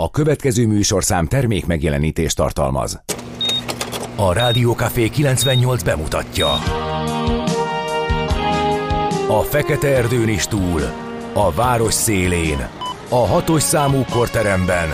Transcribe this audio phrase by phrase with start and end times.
[0.00, 3.00] A következő műsorszám termék megjelenítést tartalmaz.
[4.16, 6.52] A Rádiókafé 98 bemutatja.
[9.28, 10.80] A Fekete Erdőn is túl,
[11.32, 12.68] a város szélén,
[13.08, 14.88] a hatos számú korteremben,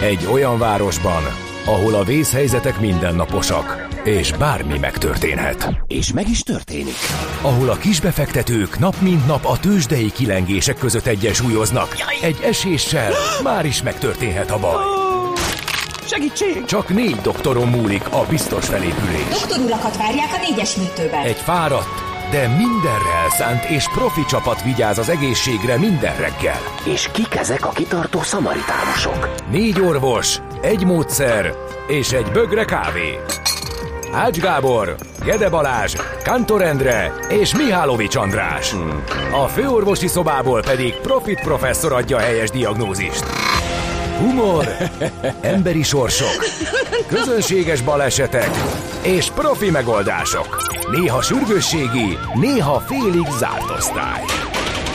[0.00, 1.22] egy olyan városban,
[1.66, 5.68] ahol a vészhelyzetek mindennaposak, és bármi megtörténhet.
[5.86, 6.94] És meg is történik.
[7.40, 13.12] Ahol a kisbefektetők nap mint nap a tőzsdei kilengések között egyensúlyoznak, egy eséssel
[13.42, 14.82] már is megtörténhet a baj.
[16.06, 16.64] Segítség!
[16.64, 19.28] Csak négy doktoron múlik a biztos felépülés.
[19.30, 21.24] Doktor urakat várják a négyes műtőben.
[21.24, 26.60] Egy fáradt, de mindenre elszánt és profi csapat vigyáz az egészségre minden reggel.
[26.84, 29.34] És kik ezek a kitartó szamaritánusok?
[29.50, 31.54] Négy orvos, egy módszer
[31.88, 33.18] és egy bögre kávé.
[34.14, 38.74] Ács Gábor, Gede Balázs, Kantor Endre és Mihálovics András.
[39.32, 43.24] A főorvosi szobából pedig Profit professzor adja helyes diagnózist.
[44.18, 44.66] Humor,
[45.54, 46.44] emberi sorsok,
[47.08, 48.50] közönséges balesetek
[49.02, 50.72] és profi megoldások.
[50.90, 54.22] Néha sürgősségi, néha félig zárt osztály.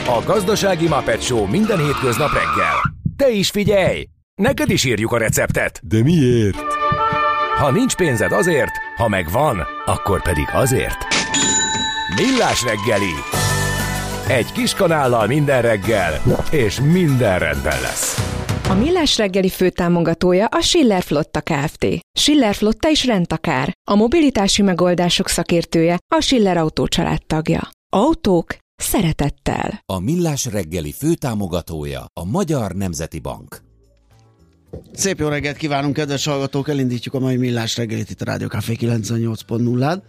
[0.08, 2.94] A Gazdasági Muppet Show minden hétköznap reggel.
[3.18, 4.08] Te is figyelj!
[4.36, 5.80] Neked is írjuk a receptet!
[5.84, 6.58] De miért?
[7.58, 10.98] Ha nincs pénzed azért, ha megvan, akkor pedig azért.
[12.16, 13.14] Millás reggeli.
[14.28, 18.18] Egy kis kanállal minden reggel, és minden rendben lesz.
[18.70, 21.86] A Millás reggeli főtámogatója a Schiller Flotta Kft.
[22.20, 23.72] Schiller Flotta is rendtakár.
[23.92, 26.88] A mobilitási megoldások szakértője a Schiller Autó
[27.28, 27.70] tagja.
[27.94, 29.82] Autók szeretettel.
[29.86, 33.69] A Millás reggeli főtámogatója a Magyar Nemzeti Bank.
[34.94, 36.70] Szép jó reggelt kívánunk, kedves hallgatók!
[36.70, 40.02] Elindítjuk a mai millás reggelit itt a Rádió Café 98.0-án.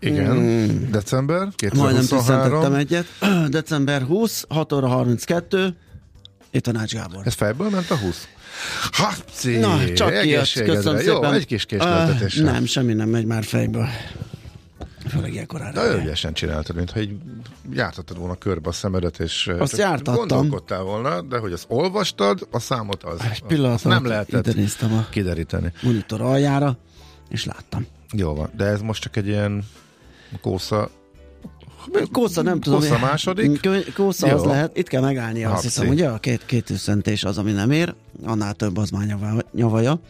[0.00, 0.90] Igen, Mm.
[0.90, 2.18] december Majdnem 2023.
[2.18, 3.06] tiszteltettem egyet.
[3.58, 5.76] December 20, 6 óra 32.
[6.50, 7.26] Itt a Nács Gábor.
[7.26, 8.28] Ez fejből ment a 20?
[8.92, 9.56] Hapci!
[9.56, 10.74] Na, csak egészségedre.
[10.74, 11.32] köszönöm Jó, szépen.
[11.34, 12.44] egy kis késleltetéssel.
[12.44, 13.88] Uh, nem, semmi nem megy már fejből.
[15.08, 17.16] Főleg ilyenkor De ügyesen csináltad, mintha így
[17.72, 20.14] jártattad volna körbe a szemedet, és Azt jártattam.
[20.14, 24.92] gondolkodtál volna, de hogy azt olvastad, a számot az, Egy pillanat nem lehetett ide néztem
[24.92, 25.72] a kideríteni.
[25.82, 26.76] monitor aljára,
[27.28, 27.86] és láttam.
[28.12, 29.64] Jó van, de ez most csak egy ilyen
[30.40, 30.90] kósza,
[32.12, 32.78] Kósza nem tudom.
[32.80, 33.68] Kósza második.
[33.94, 34.76] Kósza az lehet.
[34.78, 36.08] Itt kell megállni, azt hiszem, ugye?
[36.08, 37.94] A két, két üszentés az, ami nem ér.
[38.24, 40.00] Annál több az már nyava- nyavaja.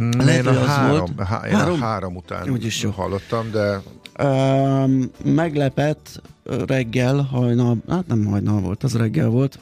[0.00, 1.28] Mm, Lehet, én a három, volt.
[1.28, 1.82] há, én Három?
[1.82, 2.90] a három után Úgyis jó.
[2.90, 3.80] hallottam, de
[4.22, 6.22] Um, meglepett
[6.66, 9.58] reggel, hajnal, hát nem hajnal volt, az reggel volt,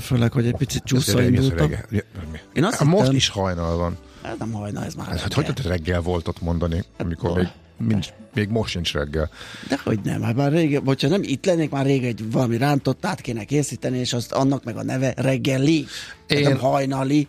[0.00, 1.70] főleg, hogy egy picit csúszva indultam.
[2.52, 3.96] Én azt Hát most hittem- is hajnal van.
[4.22, 5.52] Hát nem hajnal, ez már Hát, reggel.
[5.56, 7.48] hogy reggel volt ott mondani, amikor még,
[7.88, 9.30] nincs, még most sincs reggel.
[9.68, 13.20] De hogy nem, hát már rég, hogyha nem itt lennék, már rég egy valami rántottát
[13.20, 15.86] kéne készíteni, és azt annak meg a neve reggeli,
[16.26, 16.38] Én...
[16.38, 17.28] Én- nem hajnali.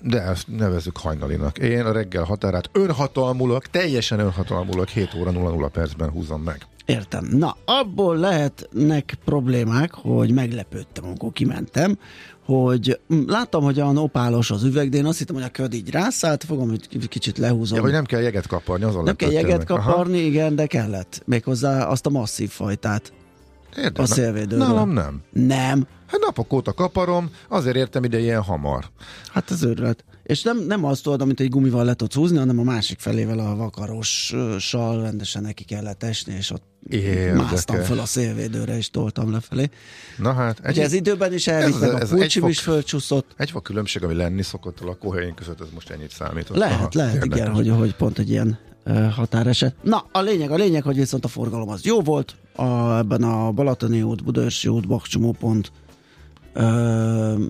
[0.00, 1.58] De ezt nevezzük hajnalinak.
[1.58, 6.66] Én a reggel határát önhatalmulak, teljesen önhatalmulak 7 óra 00 percben húzom meg.
[6.86, 7.24] Értem.
[7.30, 11.98] Na, abból lehetnek problémák, hogy meglepődtem, amikor kimentem,
[12.44, 15.74] hogy mm, láttam, hogy olyan opálos az üveg, de én azt hittem, hogy a köd
[15.74, 17.76] így rászállt, fogom, hogy kicsit lehúzom.
[17.76, 19.70] Ja, hogy nem kell jeget kaparni, azon nem kell jeget meg.
[19.70, 19.90] Aha.
[19.90, 21.22] kaparni, igen, de kellett.
[21.24, 23.12] Méghozzá azt a masszív fajtát.
[23.76, 24.04] Értem.
[24.04, 24.66] a szélvédőről.
[24.66, 25.22] Nálam nem.
[25.30, 25.86] Nem.
[26.06, 28.84] Hát napok óta kaparom, azért értem ide ilyen hamar.
[29.32, 30.04] Hát ez őrület.
[30.24, 33.38] És nem, nem azt tudod, amit egy gumival le tudsz húzni, hanem a másik felével
[33.38, 37.36] a vakarossal rendesen neki kellett esni, és ott Érdekes.
[37.50, 39.70] másztam föl a szélvédőre, és toltam lefelé.
[40.18, 42.72] Na hát, Ugye ez időben is elvitt, ez- meg a pulcsim egy is fok.
[42.74, 43.34] fölcsúszott.
[43.36, 46.48] egy fok különbség, ami lenni szokott a lakóhelyén között, ez most ennyit számít.
[46.48, 47.38] Lehet, Aha, lehet, érdekes.
[47.38, 49.74] igen, hogy, hogy pont egy ilyen uh, határeset.
[49.82, 53.50] Na, a lényeg, a lényeg, hogy viszont a forgalom az jó volt, a, ebben a
[53.52, 55.72] Balatoni út, Budaörsi út, Bakcsomó pont,
[56.54, 57.40] uh,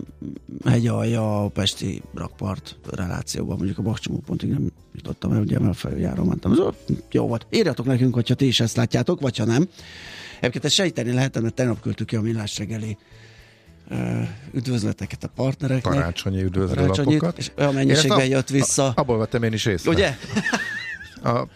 [0.65, 6.27] hegyalja, a Pesti rakpart relációban, mondjuk a Bakcsomó pontig nem jutottam el, ugye mert feljáról
[6.27, 6.53] mentem.
[6.53, 6.59] Ez
[7.11, 7.47] jó volt.
[7.51, 9.69] Írjatok nekünk, hogyha ti is ezt látjátok, vagy ha nem.
[10.39, 12.97] Egyébként ezt sejteni lehetne, mert tegnap küldtük ki a millás reggeli
[14.53, 15.93] üdvözleteket a partnereknek.
[15.93, 17.39] Karácsonyi üdvözlő Karácsonyit, lapokat.
[17.39, 18.87] és olyan mennyiségben jött vissza.
[18.87, 19.91] A, abból vettem én is észre.
[19.91, 20.17] Ugye?
[21.23, 21.47] A,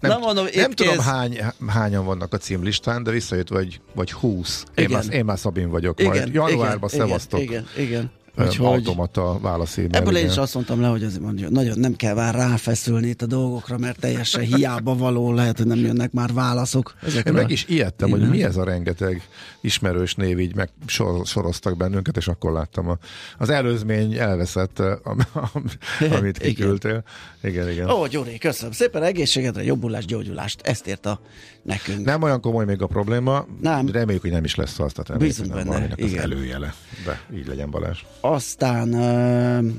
[0.00, 4.12] nem, Na, mondom, nem itt tudom hány, hányan vannak a címlistán, de visszajött vagy, vagy
[4.12, 4.64] 20.
[4.74, 4.90] Én Igen.
[5.04, 6.02] már, én már Szabin vagyok.
[6.02, 7.40] majd januárban igen, szevasztok.
[7.40, 8.10] Igen, igen, igen.
[8.38, 10.30] Úgyhogy Automata válasz e-mail, ebből én igen.
[10.30, 13.78] is azt mondtam le, hogy ez mondja, nagyon nem kell már ráfeszülni itt a dolgokra,
[13.78, 16.94] mert teljesen hiába való, lehet, hogy nem jönnek már válaszok.
[17.02, 19.28] Ezekre Én meg is ijedtem, hogy mi ez a rengeteg
[19.60, 22.98] ismerős név, így meg sor, soroztak bennünket, és akkor láttam a,
[23.38, 25.64] az előzmény elveszett, eh, am, am,
[26.18, 27.02] amit kiküldtél.
[27.42, 27.90] Igen, igen.
[27.90, 31.20] Ó, Gyuri, köszönöm szépen, egészségedre, jobbulást, gyógyulást, ezt írta
[31.62, 32.04] nekünk.
[32.04, 33.88] Nem olyan komoly még a probléma, Nem.
[33.88, 36.74] reméljük, hogy nem is lesz az, tehát reméljük, Bízunk benne, az előjele.
[37.04, 38.04] De így legyen Balázs.
[38.24, 39.72] Aztán uh,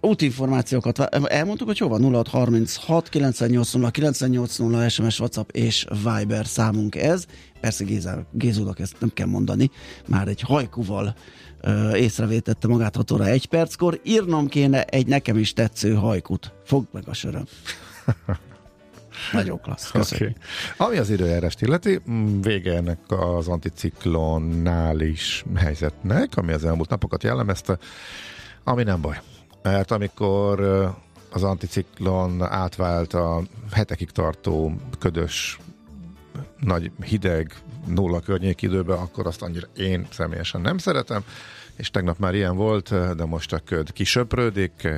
[0.00, 7.24] útinformációkat elmondtuk, hogy hova 0636 980 980 SMS, WhatsApp és Viber számunk ez.
[7.60, 9.70] Persze Géza, Gézónak ezt nem kell mondani,
[10.06, 11.14] már egy hajkuval
[11.64, 14.00] uh, észrevétette magát 6 óra 1 perckor.
[14.04, 16.52] Írnom kéne egy nekem is tetsző hajkut.
[16.64, 17.44] Fogd meg a söröm.
[19.32, 19.94] Nagyon klassz.
[19.94, 20.34] Okay.
[20.76, 22.00] Ami az időjárást illeti,
[22.40, 27.78] vége ennek az anticiklonális helyzetnek, ami az elmúlt napokat jellemezte,
[28.64, 29.20] ami nem baj.
[29.62, 30.60] Mert amikor
[31.30, 33.42] az anticiklon átvált a
[33.72, 35.58] hetekig tartó ködös,
[36.60, 37.54] nagy hideg,
[37.86, 41.24] nulla környék időbe, akkor azt annyira én személyesen nem szeretem,
[41.76, 44.88] és tegnap már ilyen volt, de most a köd kisöprődik,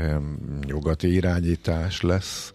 [0.66, 2.52] nyugati irányítás lesz,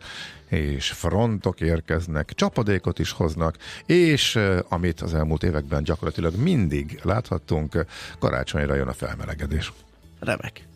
[0.49, 4.39] és frontok érkeznek, csapadékot is hoznak, és
[4.69, 7.85] amit az elmúlt években gyakorlatilag mindig láthattunk,
[8.19, 9.73] karácsonyra jön a felmelegedés.
[10.19, 10.67] Remek.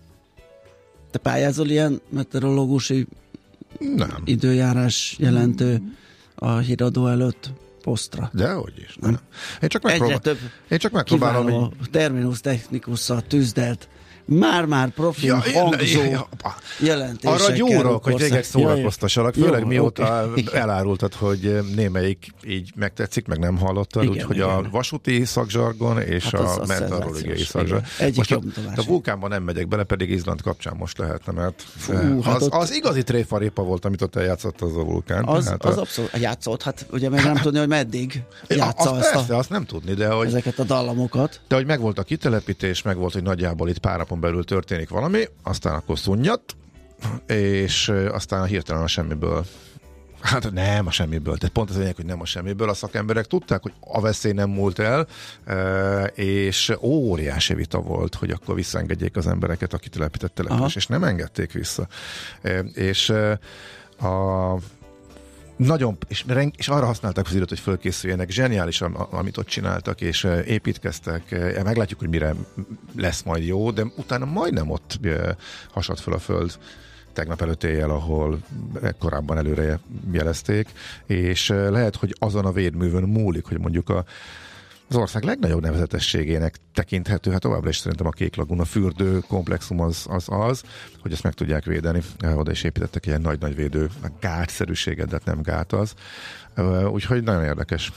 [1.12, 3.07] Te pályázol ilyen meteorológusi
[3.80, 4.21] nem.
[4.24, 5.81] időjárás jelentő
[6.36, 7.51] a híradó előtt
[7.81, 8.30] posztra?
[8.33, 8.95] Dehogy is.
[9.01, 9.19] Nem.
[9.62, 10.16] Én csak megpróbál...
[10.16, 10.39] Egyre több
[10.69, 11.45] Én csak megpróbálom.
[11.45, 13.88] Kiváló terminus technikusszal tűzdelt
[14.30, 16.28] már-már profi ja, hangzó ja,
[16.80, 20.46] ja, Arra gyúrok, hogy végig szórakoztassalak, főleg jó, mióta okay.
[20.54, 26.66] elárultad, hogy némelyik így megtetszik, meg nem hallottad, úgyhogy a vasúti szakzsargon és hát a
[26.68, 27.84] meteorológiai szakzsargon.
[28.16, 28.42] Most a,
[28.76, 32.44] a vulkánban nem megyek bele, pedig Izland kapcsán most lehetne, mert Fú, eh, hát az,
[32.44, 32.54] ott...
[32.54, 35.26] az igazi tréfarépa volt, amit ott eljátszott az a vulkán.
[35.26, 35.81] Az, hát az a...
[35.81, 39.38] abszolút játszott, hát ugye meg nem tudni, hogy meddig játsza azt, persze, a...
[39.38, 40.28] azt nem tudni, de hogy...
[40.28, 41.40] Ezeket a dallamokat.
[41.48, 45.75] De hogy megvolt a kitelepítés, megvolt, hogy nagyjából itt pár napon belül történik valami, aztán
[45.75, 46.56] akkor szunnyat,
[47.27, 49.45] és aztán hirtelen a semmiből
[50.21, 52.69] Hát nem a semmiből, tehát pont az lényeg, hogy nem a semmiből.
[52.69, 55.07] A szakemberek tudták, hogy a veszély nem múlt el,
[56.13, 61.51] és óriási vita volt, hogy akkor visszaengedjék az embereket, akit telepített település, és nem engedték
[61.51, 61.88] vissza.
[62.74, 63.10] És
[64.00, 64.54] a
[65.60, 66.26] nagyon, és,
[66.56, 68.30] és arra használták az időt, hogy fölkészüljenek.
[68.30, 71.32] Zseniális, amit ott csináltak, és építkeztek.
[71.64, 72.36] Meglátjuk, hogy mire
[72.96, 75.00] lesz majd jó, de utána majdnem ott
[75.72, 76.58] hasad föl a föld
[77.14, 78.40] tegnap előtt éjjel, ahol
[79.00, 79.80] korábban előre
[80.12, 80.68] jelezték,
[81.06, 84.06] és lehet, hogy azon a védművön múlik, hogy mondjuk a
[84.90, 90.06] az ország legnagyobb nevezetességének tekinthető, hát továbbra is szerintem a Kék Laguna fürdő komplexum az
[90.10, 90.64] az, az
[91.02, 92.02] hogy ezt meg tudják védeni.
[92.36, 93.90] Oda is építettek ilyen nagy-nagy védő
[94.20, 95.94] gátszerűséget, de hát nem gát az.
[96.92, 97.92] Úgyhogy nagyon érdekes,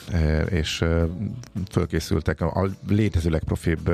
[0.48, 0.84] és
[1.70, 3.90] fölkészültek a létező legprofibb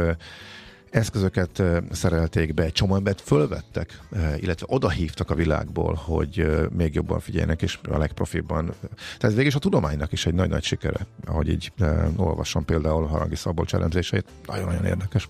[0.91, 4.01] eszközöket szerelték be, csomó embert fölvettek,
[4.37, 8.75] illetve odahívtak a világból, hogy még jobban figyeljenek, és a legprofibban.
[9.19, 11.73] Tehát végig a tudománynak is egy nagy-nagy sikere, ahogy így
[12.17, 14.27] olvasom például Harangi Szabolcs elemzéseit.
[14.47, 15.29] Nagyon-nagyon érdekes.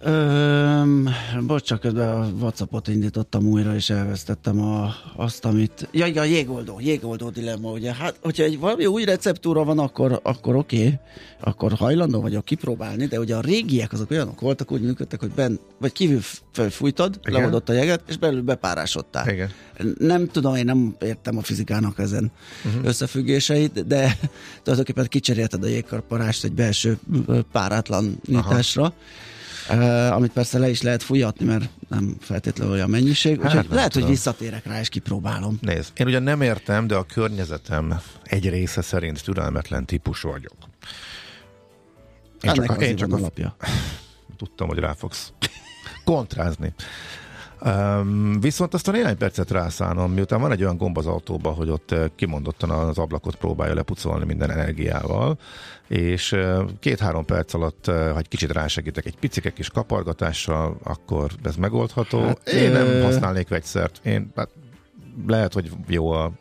[0.00, 1.08] Öm,
[1.46, 5.88] bocs, csak közben a Whatsappot indítottam újra, és elvesztettem a, azt, amit...
[5.92, 7.94] Ja, igen, a jégoldó, jégoldó dilemma, ugye.
[7.94, 10.98] Hát, hogyha egy valami új receptúra van, akkor, akkor oké, okay,
[11.40, 15.58] akkor hajlandó vagyok kipróbálni, de ugye a régiek azok olyanok voltak, úgy működtek, hogy ben,
[15.78, 16.20] vagy kívül
[16.52, 19.28] felfújtad, leoldott a jeget, és belül bepárásodtál.
[19.28, 19.50] Igen.
[19.98, 22.32] Nem tudom, én nem értem a fizikának ezen
[22.64, 22.84] uh-huh.
[22.84, 24.18] összefüggéseit, de
[24.62, 26.98] tulajdonképpen kicserélted a jégkarparást egy belső
[27.52, 28.82] párátlan nyitásra.
[28.82, 28.94] Aha
[29.70, 33.40] Uh, amit persze le is lehet fújatni, mert nem feltétlenül olyan mennyiség.
[33.40, 34.08] Hát, Úgyhogy lehet, tudom.
[34.08, 35.58] hogy visszatérek rá, és kipróbálom.
[35.60, 40.56] Nézd, én ugyan nem értem, de a környezetem egy része szerint türelmetlen típus vagyok.
[42.40, 43.56] Én Ennek csak, a, én csak alapja.
[44.36, 45.32] Tudtam, hogy rá fogsz
[46.04, 46.74] kontrázni.
[47.64, 51.68] Um, viszont azt a néhány percet rászánom, miután van egy olyan gomb az autóban, hogy
[51.68, 55.38] ott kimondottan az ablakot próbálja lepucolni minden energiával,
[55.88, 56.36] és
[56.80, 62.20] két-három perc alatt, ha egy kicsit rásegítek egy picike kis kapargatással, akkor ez megoldható.
[62.20, 64.00] Hát, Én nem használnék vegyszert.
[64.02, 64.48] Én, hát,
[65.26, 66.32] lehet, hogy jó a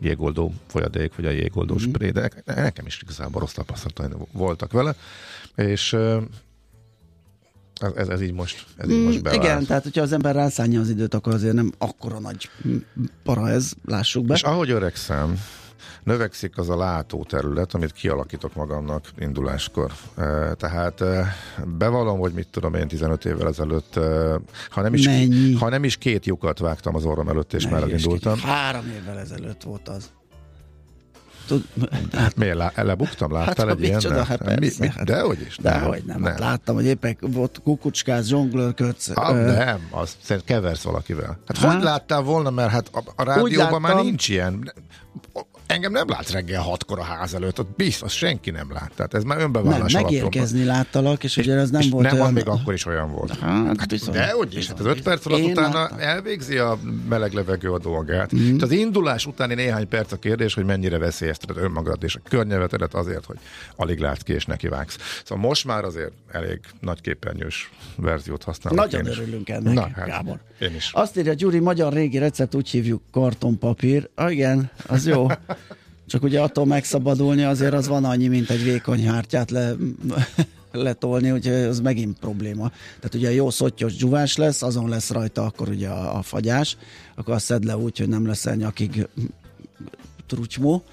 [0.00, 1.78] jégoldó folyadék, vagy a jégoldó mm.
[1.78, 4.94] spré, de nekem is igazából rossz tapasztalatai voltak vele,
[5.56, 5.96] és
[7.80, 9.42] ez, ez, ez így most, ez így most mm, bevált.
[9.42, 12.50] Igen, tehát hogyha az ember rászánja az időt, akkor azért nem akkora nagy
[13.22, 14.34] para ez, lássuk be.
[14.34, 15.38] És ahogy öregszem,
[16.04, 19.92] növekszik az a látóterület, amit kialakítok magamnak induláskor.
[20.56, 21.04] Tehát
[21.78, 23.94] bevallom, hogy mit tudom én 15 évvel ezelőtt,
[24.70, 25.08] ha nem is,
[25.58, 28.38] ha nem is két lyukat vágtam az orrom előtt, és Mennyi már elindultam.
[28.38, 30.10] Három évvel ezelőtt volt az.
[31.46, 31.64] Tud,
[32.12, 32.56] hát miért?
[32.56, 33.32] Lá, lebuktam?
[33.32, 34.24] Láttál hát, egy ilyen?
[34.24, 35.56] Hát persze, mi, mi, hát, dehogy is.
[35.56, 36.20] Dehogy nem.
[36.20, 36.30] nem.
[36.30, 39.10] Hát láttam, hogy éppen ott kukucskás, zsonglőrködsz.
[39.14, 39.52] Ah, ö...
[39.52, 41.38] Nem, azt szerint keversz valakivel.
[41.46, 44.72] Hát, hát hogy láttál volna, mert hát a, a rádióban már nincs ilyen.
[45.66, 48.92] Engem nem látsz reggel hatkor a ház előtt, ott biztos senki nem lát.
[48.94, 50.02] Tehát ez már Nem, önbevallás alapján.
[50.02, 52.32] megérkezni láttalak, és, ugye ez nem és volt nem olyan...
[52.32, 53.38] még akkor is olyan volt.
[53.38, 55.98] Hát, bizony, De hogy is, hát az öt perc alatt utána láttam.
[55.98, 56.78] elvégzi a
[57.08, 58.34] meleg levegő a dolgát.
[58.36, 58.56] Mm.
[58.60, 63.24] az indulás utáni néhány perc a kérdés, hogy mennyire veszélyezteted önmagad és a környevetedet azért,
[63.24, 63.38] hogy
[63.76, 64.96] alig látsz ki és nekivágsz.
[65.24, 70.40] Szóval most már azért elég nagy képernyős verziót használok Nagyon örülünk ennek, Na, hát, Gábor.
[70.60, 70.90] Én is.
[70.92, 74.08] Azt írja Gyuri, magyar régi recept, úgy hívjuk kartonpapír.
[74.14, 75.26] Ah, igen, az jó.
[76.06, 79.74] Csak ugye attól megszabadulni azért az van annyi, mint egy vékony hártyát le,
[80.72, 82.68] letolni, úgyhogy az megint probléma.
[82.68, 86.76] Tehát ugye jó szottyos dzsuvás lesz, azon lesz rajta akkor ugye a, a fagyás,
[87.14, 89.08] akkor azt szed le úgy, hogy nem leszel nyakig
[90.26, 90.84] trucsmó.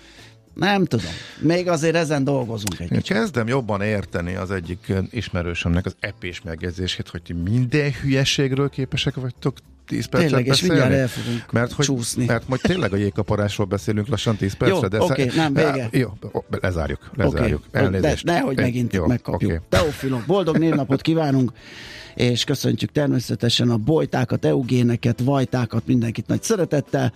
[0.53, 1.11] Nem tudom.
[1.39, 3.03] Még azért ezen dolgozunk egy kicsit.
[3.03, 9.57] kezdem jobban érteni az egyik ismerősömnek az epés megjegyzését, hogy ti minden hülyeségről képesek vagytok
[9.91, 10.73] 10 percet Tényleg, és beszélni.
[10.79, 12.25] mindjárt el fogunk mert hogy, csúszni.
[12.25, 14.87] Mert majd tényleg a jégkaparásról beszélünk lassan 10 percre.
[14.87, 15.89] de oké, sze- nem, vége.
[15.91, 16.13] Jó,
[16.61, 17.63] lezárjuk, lezárjuk.
[17.67, 18.25] Oké, Elnézést.
[18.25, 19.51] De, nehogy megint jó, megkapjuk.
[19.51, 19.61] oké.
[19.69, 21.51] Teofilok, boldog névnapot kívánunk,
[22.15, 27.13] és köszöntjük természetesen a bojtákat, eugéneket, vajtákat, mindenkit nagy szeretettel.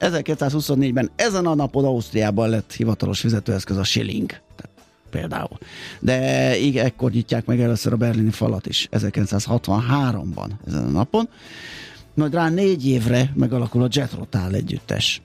[0.00, 4.28] 1924-ben ezen a napon Ausztriában lett hivatalos fizetőeszköz a shilling.
[4.30, 4.70] Tehát
[5.10, 5.58] Például.
[6.00, 11.28] De igen, ekkor nyitják meg először a berlini falat is, 1963-ban ezen a napon.
[12.18, 15.22] Majd rá négy évre megalakul a Jet Rotal együttes.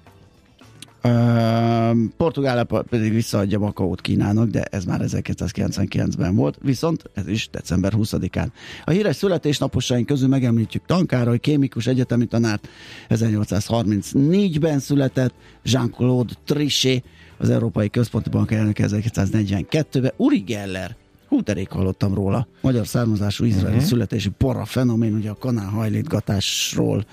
[1.03, 7.93] Uh, Portugália pedig visszaadja Makaót Kínának, de ez már 1999-ben volt, viszont ez is december
[7.95, 8.47] 20-án.
[8.85, 12.67] A híres születésnaposaink közül megemlítjük Tankároly, kémikus egyetemi tanárt,
[13.09, 15.33] 1834-ben született,
[15.63, 17.03] Jean-Claude Trichet,
[17.37, 20.95] az Európai Központi Bank elnöke 1942-ben, Uri Geller,
[21.33, 23.89] hú, derék hallottam róla, magyar származású izraeli uh-huh.
[23.89, 27.05] születési para fenomén, ugye a kanálhajlítgatásról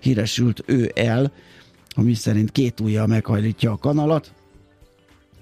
[0.00, 1.32] híresült ő el,
[1.94, 4.32] ami szerint két ujjal meghajlítja a kanalat.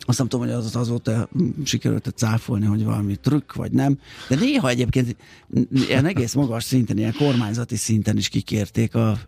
[0.00, 1.28] Azt nem tudom, hogy az azóta
[1.64, 3.98] sikerült cáfolni, hogy valami trükk, vagy nem.
[4.28, 5.16] De néha egyébként
[5.70, 9.18] ilyen egész magas szinten, ilyen kormányzati szinten is kikérték a,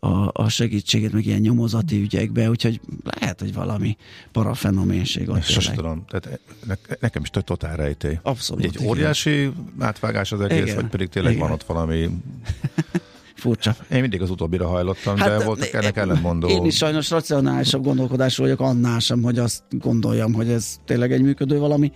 [0.00, 3.96] a, a segítséget, meg ilyen nyomozati ügyekbe, úgyhogy lehet, hogy valami
[4.32, 8.18] parafenoménség ott Sose tudom, tehát ne, nekem is totál rejtély.
[8.22, 8.86] Abszolút, Egy igen.
[8.86, 11.44] óriási átvágás az egész, Igen, vagy pedig tényleg igen.
[11.44, 12.08] van ott valami...
[13.34, 13.76] Furcsa.
[13.90, 16.48] Én mindig az utóbbira hajlottam, de voltak ennek ellenmondó...
[16.48, 21.22] Én is sajnos racionálisabb gondolkodású vagyok annál sem, hogy azt gondoljam, hogy ez tényleg egy
[21.22, 21.92] működő valami.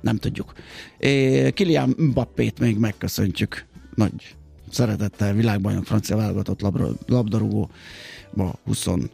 [0.00, 0.52] Nem tudjuk.
[0.98, 3.66] É, Kilian Mbappét még megköszöntjük.
[3.94, 4.36] Nagy
[4.72, 6.60] szeretettel világbajnok francia válogatott
[7.06, 7.70] labdarúgó
[8.30, 9.10] ma 25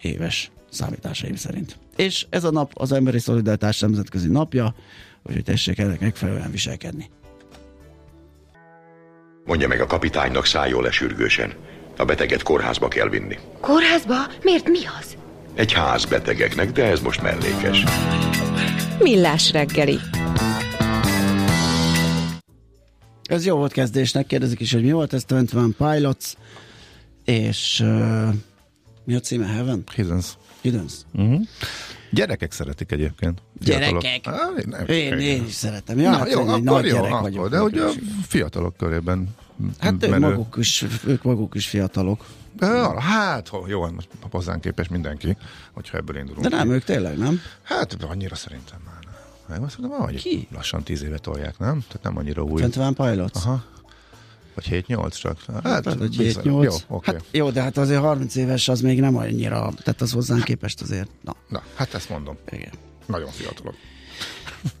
[0.00, 1.78] éves számításaim szerint.
[1.96, 4.74] És ez a nap az Emberi Szolidaritás Nemzetközi Napja,
[5.22, 7.10] úgyhogy tessék ennek megfelelően viselkedni.
[9.44, 11.52] Mondja meg a kapitánynak szálljon le sürgősen.
[11.96, 13.38] A beteget kórházba kell vinni.
[13.60, 14.14] Kórházba?
[14.42, 15.16] Miért mi az?
[15.54, 17.84] Egy ház betegeknek, de ez most mellékes.
[18.98, 19.98] Millás reggeli.
[23.28, 26.32] Ez jó volt kezdésnek, kérdezik is, hogy mi volt ez, 21 Pilots,
[27.24, 28.28] és uh,
[29.04, 29.46] mi a címe?
[29.46, 29.82] Heaven?
[29.94, 30.26] Hiddens.
[30.60, 30.92] Hiddens.
[31.14, 31.40] Uh-huh.
[32.10, 33.42] Gyerekek szeretik egyébként.
[33.60, 34.02] Fiatalok.
[34.02, 34.26] Gyerekek?
[34.26, 35.98] Á, nem, Én, én is szeretem.
[35.98, 37.48] Ja, Na, hát jó, én akkor nagy jó, gyerek akkor, vagyok.
[37.48, 37.90] de hogy a
[38.26, 39.28] fiatalok körében
[39.78, 40.28] Hát ők menő.
[40.28, 42.24] maguk, is, ők maguk is fiatalok.
[42.60, 45.36] Ja, hát, jó, most hozzánk képes mindenki,
[45.72, 46.42] hogyha ebből indulunk.
[46.48, 46.72] De nem, ki.
[46.74, 47.40] ők tényleg, nem?
[47.62, 48.97] Hát annyira szerintem már
[49.48, 49.56] nem.
[49.58, 50.48] Nem, azt mondom, hogy Ki?
[50.54, 51.80] lassan tíz éve tolják, nem?
[51.88, 52.62] Tehát nem annyira új.
[52.62, 53.36] 21 Pilots?
[53.36, 53.64] Aha.
[54.54, 55.38] Vagy 7-8 csak.
[55.52, 56.42] Hát, Hát, hogy bizony.
[56.44, 56.62] 7-8.
[56.64, 57.10] Jó, oké.
[57.12, 60.80] Hát, jó, de hát azért 30 éves az még nem annyira, tehát az hozzánk képest
[60.80, 61.08] azért.
[61.24, 62.36] Na, Na, hát ezt mondom.
[62.50, 62.70] igen.
[63.06, 63.74] Nagyon fiatalok.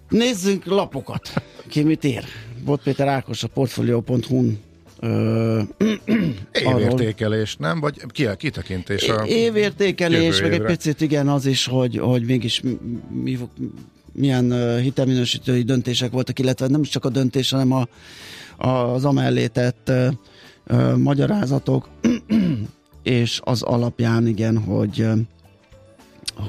[0.08, 1.32] Nézzünk lapokat.
[1.68, 2.24] Ki mit ír?
[2.64, 4.58] Bot Péter Ákos a Portfolio.hu-n
[5.00, 5.60] ö,
[6.52, 7.80] arról- Évértékelés, nem?
[7.80, 12.60] Vagy ki a kitekintés a évértékelés, meg egy picit igen az is, hogy, hogy mégis
[12.60, 12.78] mi,
[13.22, 13.38] mi,
[14.18, 17.88] milyen hitelminősítői döntések voltak, illetve nem csak a döntés, hanem a,
[18.56, 21.88] a, az amellé tett uh, magyarázatok,
[23.02, 25.06] és az alapján igen, hogy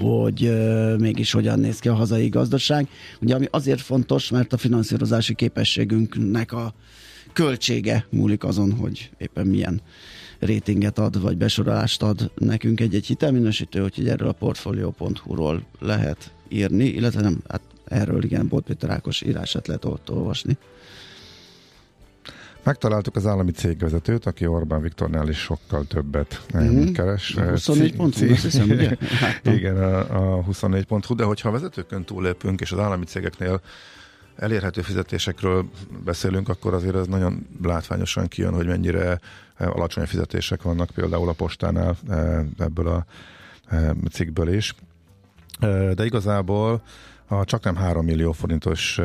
[0.01, 0.51] hogy
[0.97, 2.87] mégis hogyan néz ki a hazai gazdaság.
[3.21, 6.73] Ugye ami azért fontos, mert a finanszírozási képességünknek a
[7.33, 9.81] költsége múlik azon, hogy éppen milyen
[10.39, 17.21] rétinget ad, vagy besorolást ad nekünk egy-egy hitelminősítő, úgyhogy erről a portfolio.hu-ról lehet írni, illetve
[17.21, 20.57] nem, hát erről igen, Bot Péter Ákos írását lehet ott olvasni.
[22.63, 26.63] Megtaláltuk az állami cégvezetőt, aki Orbán Viktornál is sokkal többet Mhm.
[26.63, 26.91] mm-hmm.
[26.91, 27.35] keres.
[27.35, 28.89] A 24 Ci- pont, azt hiszem, ugye?
[29.21, 29.53] Láttam.
[29.53, 33.61] Igen, a, a 24.hu, de hogyha a vezetőkön túlépünk, és az állami cégeknél
[34.35, 35.65] elérhető fizetésekről
[36.05, 39.19] beszélünk, akkor azért ez nagyon látványosan kijön, hogy mennyire
[39.55, 43.05] eh, alacsony fizetések vannak például a postánál eh, ebből a
[43.67, 44.75] eh, cikkből is.
[45.93, 46.81] De igazából
[47.27, 48.99] a csak nem 3 millió forintos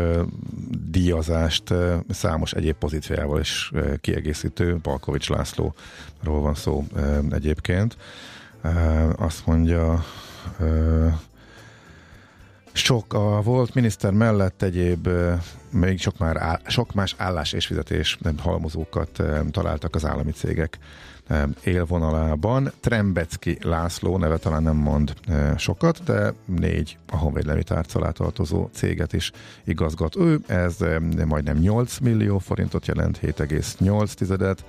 [0.90, 1.75] díjazást
[2.08, 6.84] számos egyéb pozíciójával is kiegészítő Balkovics Lászlóról van szó
[7.30, 7.96] egyébként.
[9.16, 10.04] Azt mondja,
[12.73, 15.08] sok a volt miniszter mellett egyéb
[15.70, 20.78] még sok, már á, sok más állás és fizetés nem, halmozókat találtak az állami cégek
[21.64, 22.73] élvonalában.
[22.81, 25.14] Trembecki László neve talán nem mond
[25.57, 29.31] sokat, de négy a Honvédelmi Tárca alá tartozó céget is
[29.64, 30.40] igazgat ő.
[30.47, 30.76] Ez
[31.26, 34.64] majdnem 8 millió forintot jelent, 7,8 tizedet.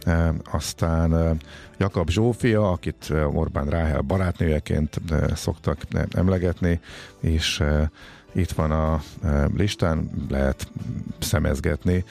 [0.00, 1.40] E, aztán
[1.78, 5.00] Jakab Zsófia, akit Orbán Ráhel barátnőjeként
[5.34, 5.78] szoktak
[6.10, 6.80] emlegetni,
[7.20, 7.62] és
[8.32, 9.02] itt van a
[9.56, 10.70] listán, lehet
[11.18, 12.04] szemezgetni.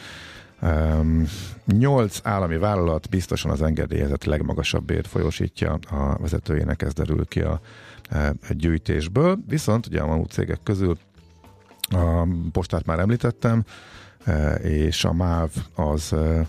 [0.63, 1.27] Um,
[1.65, 7.59] nyolc állami vállalat biztosan az engedélyezett legmagasabb bért folyosítja a vezetőjének, ez derül ki a,
[8.09, 9.39] e, a gyűjtésből.
[9.47, 10.97] Viszont ugye a mamut cégek közül
[11.89, 13.63] a postát már említettem,
[14.23, 16.47] e, és a MÁV az, e,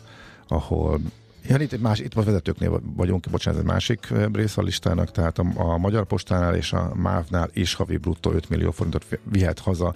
[0.49, 1.00] ahol
[1.49, 5.38] Ja, itt, más, itt a vezetőknél vagyunk, bocsánat, egy másik eh, rész a listának, tehát
[5.38, 9.95] a, a Magyar Postánál és a MÁV-nál is havi bruttó 5 millió forintot vihet haza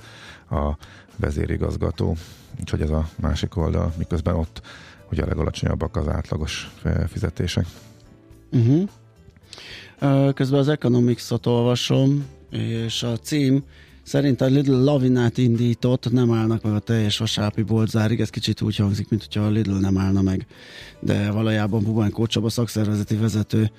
[0.50, 0.76] a
[1.16, 2.16] vezérigazgató.
[2.60, 4.62] Úgyhogy ez a másik oldal, miközben ott
[5.10, 6.70] ugye a legalacsonyabbak az átlagos
[7.08, 7.66] fizetések.
[8.52, 8.88] Uh-huh.
[10.34, 13.64] Közben az Economics-ot olvasom, és a cím
[14.02, 18.20] szerint a Lidl lavinát indított, nem állnak meg a teljes vasápi boltzárig.
[18.20, 20.46] Ez kicsit úgy hangzik, mint hogyha a Lidl nem állna meg.
[21.00, 23.70] De valójában Bubán Kócsaba szakszervezeti vezető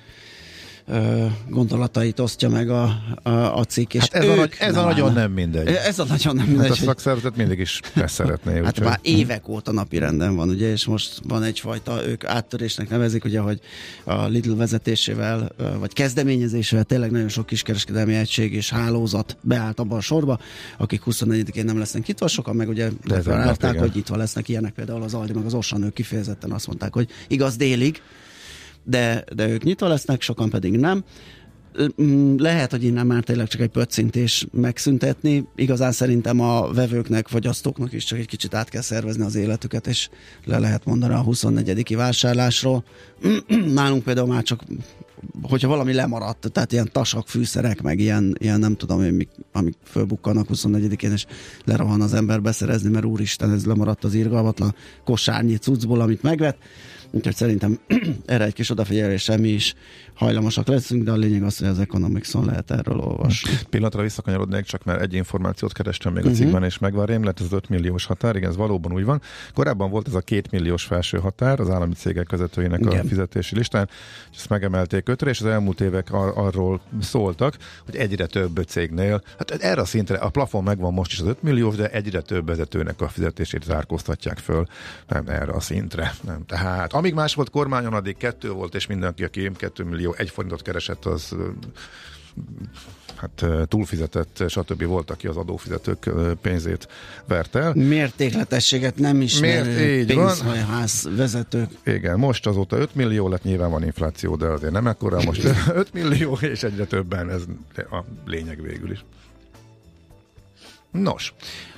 [1.48, 2.82] gondolatait osztja meg a,
[3.22, 3.94] a, a cikk.
[3.94, 5.68] És hát ez, a, ez a nagyon nem mindegy.
[5.68, 6.68] Ez a nagyon nem mindegy.
[6.68, 8.60] Hát a szakszervezet mindig is ezt szeretné.
[8.68, 13.24] Hát már évek óta napi renden van, ugye, és most van egyfajta, ők áttörésnek nevezik,
[13.24, 13.60] ugye, hogy
[14.04, 20.00] a Lidl vezetésével, vagy kezdeményezésével tényleg nagyon sok kiskereskedelmi egység és hálózat beállt abban a
[20.00, 20.38] sorba,
[20.78, 25.14] akik 24-én nem lesznek nyitva, sokan meg ugye deklarálták, hogy nyitva lesznek ilyenek, például az
[25.14, 28.00] Aldi, meg az Ossan, ők kifejezetten azt mondták, hogy igaz délig,
[28.88, 31.04] de, de ők nyitva lesznek, sokan pedig nem.
[32.36, 35.46] Lehet, hogy innen már tényleg csak egy pöccintés megszüntetni.
[35.56, 40.08] Igazán szerintem a vevőknek, fogyasztóknak is csak egy kicsit át kell szervezni az életüket, és
[40.44, 41.96] le lehet mondani a 24.
[41.96, 42.84] vásárlásról.
[43.74, 44.64] Nálunk például már csak
[45.42, 49.74] hogyha valami lemaradt, tehát ilyen tasak, fűszerek, meg ilyen, ilyen nem tudom én, mik, amik
[49.84, 51.26] fölbukkanak 24-én, és
[51.64, 54.74] lerohan az ember beszerezni, mert úristen, ez lemaradt az irgalmatlan
[55.04, 56.58] kosárnyi cuccból, amit megvett
[57.10, 57.78] Úgyhogy szerintem
[58.26, 59.74] erre egy kis odafigyeléssel mi is
[60.18, 63.50] hajlamosak leszünk, de a lényeg az, hogy az Economics-on lehet erről olvasni.
[63.70, 66.38] Pillanatra visszakanyarodnék, csak mert egy információt kerestem még uh-huh.
[66.38, 66.46] a mhm.
[66.46, 69.22] cikkben, és megvan rém, lett az 5 milliós határ, igen, ez valóban úgy van.
[69.54, 73.00] Korábban volt ez a 2 milliós felső határ az állami cégek vezetőinek igen.
[73.00, 73.88] a fizetési listán,
[74.30, 79.22] és ezt megemelték 5 és az elmúlt évek ar- arról szóltak, hogy egyre több cégnél,
[79.38, 82.46] hát erre a szintre, a plafon megvan most is az 5 milliós, de egyre több
[82.46, 84.66] vezetőnek a fizetését zárkóztatják föl
[85.08, 86.14] nem, erre a szintre.
[86.24, 86.44] Nem.
[86.46, 90.62] Tehát amíg más volt kormányon, addig kettő volt, és mindenki, aki 2 millió egy forintot
[90.62, 91.34] keresett, az
[93.14, 94.84] hát túlfizetett, stb.
[94.84, 96.10] volt, aki az adófizetők
[96.42, 96.88] pénzét
[97.26, 97.74] vert el.
[97.74, 101.70] Mértékletességet nem ismerő pénzhajház vezetők.
[101.84, 105.92] Igen, most azóta 5 millió lett, nyilván van infláció, de azért nem ekkora, most 5
[105.92, 107.42] millió, és egyre többen, ez
[107.76, 109.04] a lényeg végül is.
[110.90, 111.34] Nos.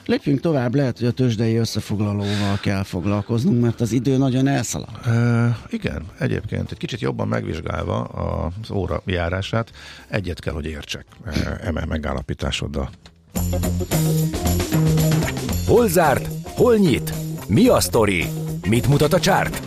[0.06, 4.88] Lépjünk tovább, lehet, hogy a tőzsdei összefoglalóval kell foglalkoznunk, mert az idő nagyon elszalad.
[5.06, 9.70] Uh, igen, egyébként egy kicsit jobban megvizsgálva az óra járását,
[10.08, 11.06] egyet kell, hogy értsek
[11.62, 12.90] eme megállapításoddal.
[15.66, 16.28] Hol zárt?
[16.44, 17.12] Hol nyit?
[17.48, 18.26] Mi a sztori?
[18.68, 19.62] Mit mutat a csárt?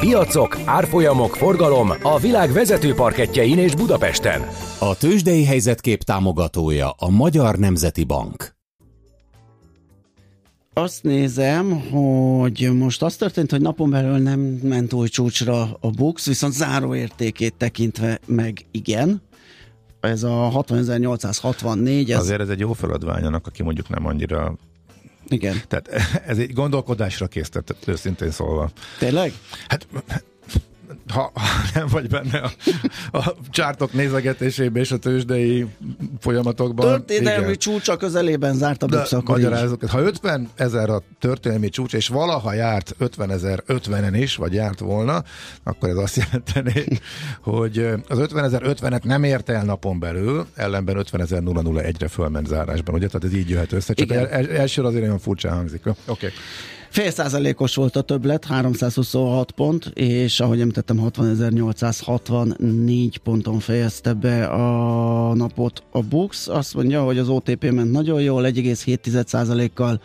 [0.00, 4.40] Piacok, árfolyamok, forgalom a világ vezető parketjein és Budapesten.
[4.78, 8.54] A tőzsdei helyzetkép támogatója a Magyar Nemzeti Bank.
[10.72, 16.26] Azt nézem, hogy most az történt, hogy napon belül nem ment új csúcsra a BUX,
[16.26, 19.22] viszont záróértékét tekintve meg igen.
[20.00, 22.10] Ez a 60.864.
[22.10, 22.18] Ez...
[22.18, 24.56] Azért ez egy jó feladvány annak, aki mondjuk nem annyira
[25.32, 25.62] igen.
[25.68, 25.88] Tehát
[26.26, 28.70] ez egy gondolkodásra készített, őszintén szólva.
[28.98, 29.32] Tényleg?
[29.68, 29.86] Hát
[31.10, 31.40] ha, ha
[31.74, 32.50] nem vagy benne a,
[33.18, 35.66] a csártok nézegetésében és a tőzsdei
[36.20, 36.86] folyamatokban.
[36.86, 37.58] Történelmi igen.
[37.58, 42.94] csúcsa közelében zárt a BUX, magyarázok, Ha 50 ezer a történelmi csúcs, és valaha járt
[42.98, 45.24] 50 ezer 50-en is, vagy járt volna,
[45.64, 47.00] akkor ez azt jelenteni,
[47.42, 52.46] hogy az 50 ezer 50-et nem ért el napon belül, ellenben 50 ezer 001-re fölment
[52.46, 53.06] zárásban, ugye?
[53.06, 55.86] Tehát ez így jöhet össze, csak el, el, első azért olyan furcsa hangzik.
[55.86, 56.00] Oké.
[56.06, 56.30] Okay.
[56.90, 65.34] Fél százalékos volt a többlet, 326 pont, és ahogy említettem, 60.864 ponton fejezte be a
[65.34, 66.48] napot a Bux.
[66.48, 70.00] Azt mondja, hogy az OTP ment nagyon jól, 1,7 százalékkal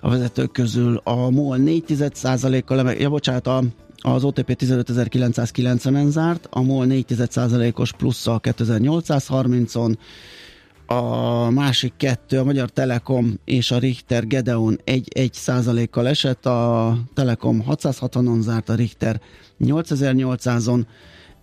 [0.00, 3.62] a vezetők közül a MOL 4 százalékkal, ja bocsánat, a
[4.00, 9.94] az OTP 15.990-en zárt, a MOL 4 os plusszal 2830-on,
[10.90, 17.64] a másik kettő, a Magyar Telekom és a Richter Gedeon 1-1 százalékkal esett, a Telekom
[17.68, 19.20] 660-on zárt, a Richter
[19.60, 20.86] 8800-on,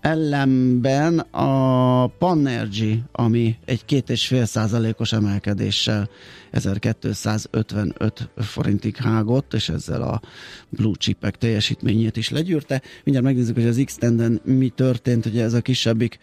[0.01, 6.09] ellenben a Panergy, ami egy két és fél százalékos emelkedéssel
[6.51, 10.21] 1255 forintig hágott, és ezzel a
[10.69, 12.81] blue chipek teljesítményét is legyűrte.
[13.03, 13.97] Mindjárt megnézzük, hogy az x
[14.43, 16.19] mi történt, ugye ez a kisebbik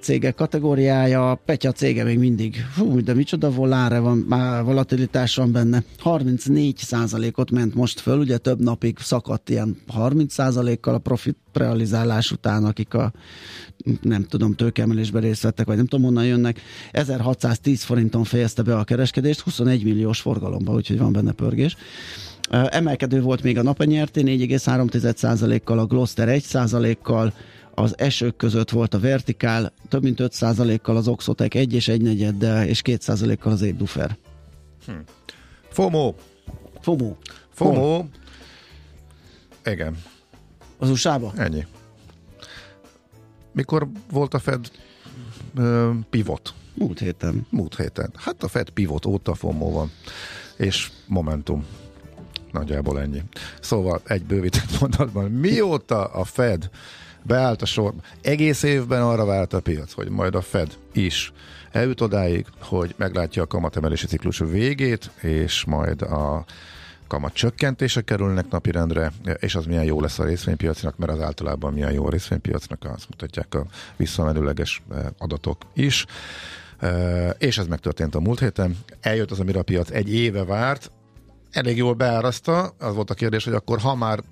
[0.00, 1.40] cégek kategóriája.
[1.44, 5.82] Petya cége még mindig, fú, de micsoda volára van, már volatilitás van benne.
[5.98, 6.80] 34
[7.34, 10.34] ot ment most föl, ugye több napig szakadt ilyen 30
[10.80, 13.12] kal a profit realizálás után, akik a
[14.02, 16.60] nem tudom, tőkeemelésben részt vettek, vagy nem tudom, honnan jönnek.
[16.92, 21.76] 1610 forinton fejezte be a kereskedést, 21 milliós forgalomba, úgyhogy van benne pörgés.
[22.50, 27.32] Emelkedő volt még a napenyerté, 4,3%-kal, a Gloster 1%-kal,
[27.78, 32.66] az esők között volt a vertikál, több mint 5%-kal az Oxotec 1 és 1 negyeddel,
[32.66, 34.16] és 2%-kal az Ébdufer.
[34.86, 34.92] Hm.
[35.68, 36.14] FOMO.
[36.80, 37.16] FOMO.
[37.50, 38.04] FOMO.
[39.64, 39.96] Igen.
[40.78, 41.66] Az usa Ennyi.
[43.52, 44.70] Mikor volt a Fed
[45.56, 46.54] uh, pivot?
[46.74, 47.46] Múlt héten.
[47.50, 48.10] Múlt héten.
[48.16, 49.90] Hát a Fed pivot óta FOMO van.
[50.56, 51.66] És Momentum.
[52.52, 53.22] Nagyjából ennyi.
[53.60, 55.30] Szóval egy bővített mondatban.
[55.30, 56.70] Mióta a Fed
[57.28, 57.94] beállt a sor.
[58.22, 61.32] Egész évben arra vált a piac, hogy majd a Fed is
[61.70, 66.44] eljut odáig, hogy meglátja a kamatemelési ciklus végét, és majd a
[67.06, 71.92] kamat csökkentése kerülnek napirendre, és az milyen jó lesz a részvénypiacnak, mert az általában milyen
[71.92, 76.06] jó a részvénypiacnak, azt mutatják a visszamenőleges eh, adatok is.
[76.78, 78.76] Eh, és ez megtörtént a múlt héten.
[79.00, 80.90] Eljött az, amire a piac egy éve várt,
[81.50, 84.22] elég jól beáraszta, az volt a kérdés, hogy akkor ha már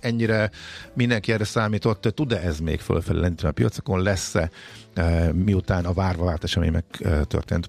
[0.00, 0.50] ennyire
[0.92, 4.50] mindenki erre számított, tud-e ez még fölfelé lenteni a piacokon, lesz-e
[4.94, 7.68] e, miután a várva várt esemény meg e, történt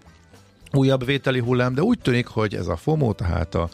[0.71, 3.69] újabb vételi hullám, de úgy tűnik, hogy ez a FOMO, tehát a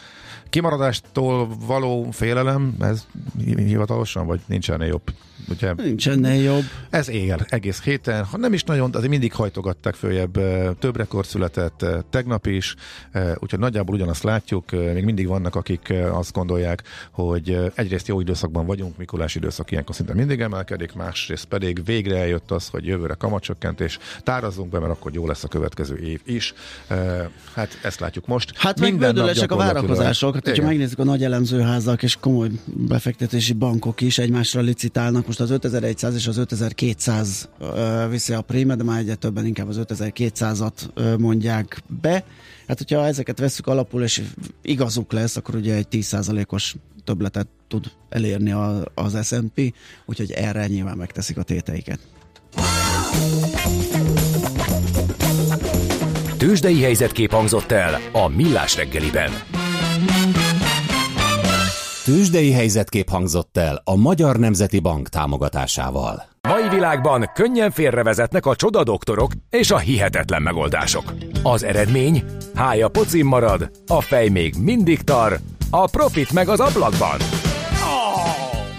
[0.49, 3.05] kimaradástól való félelem, ez
[3.55, 5.13] hivatalosan, vagy nincs ennél jobb?
[5.49, 6.63] Ugye, nincs ennél jobb.
[6.89, 10.39] Ez él egész héten, ha nem is nagyon, azért mindig hajtogatták följebb,
[10.79, 12.75] több rekord született tegnap is,
[13.39, 18.97] úgyhogy nagyjából ugyanazt látjuk, még mindig vannak, akik azt gondolják, hogy egyrészt jó időszakban vagyunk,
[18.97, 24.69] Mikulás időszak ilyenkor szinte mindig emelkedik, másrészt pedig végre eljött az, hogy jövőre kamacsökkentés, tárazzunk
[24.69, 26.53] be, mert akkor jó lesz a következő év is.
[27.53, 28.57] Hát ezt látjuk most.
[28.57, 34.01] Hát Minden meg a várakozások, hát hogyha megnézzük a nagy elemzőházak és komoly befektetési bankok
[34.01, 38.99] is egymásra licitálnak, most az 5100 és az 5200 uh, viszi a prémet, de már
[38.99, 42.23] egyre többen inkább az 5200-at uh, mondják be.
[42.67, 44.21] Hát, hogyha ezeket veszük alapul, és
[44.61, 49.73] igazuk lesz, akkor ugye egy 10%-os többletet tud elérni a, az S&P,
[50.05, 51.99] úgyhogy erre nyilván megteszik a téteiket.
[56.37, 59.31] Tőzsdei helyzetkép hangzott el a Millás reggeliben.
[62.05, 66.23] Tőzsdei helyzetkép hangzott el a Magyar Nemzeti Bank támogatásával.
[66.41, 71.13] Mai világban könnyen félrevezetnek a csoda doktorok és a hihetetlen megoldások.
[71.43, 72.23] Az eredmény?
[72.55, 75.39] Hája pocim marad, a fej még mindig tar,
[75.69, 77.17] a profit meg az ablakban.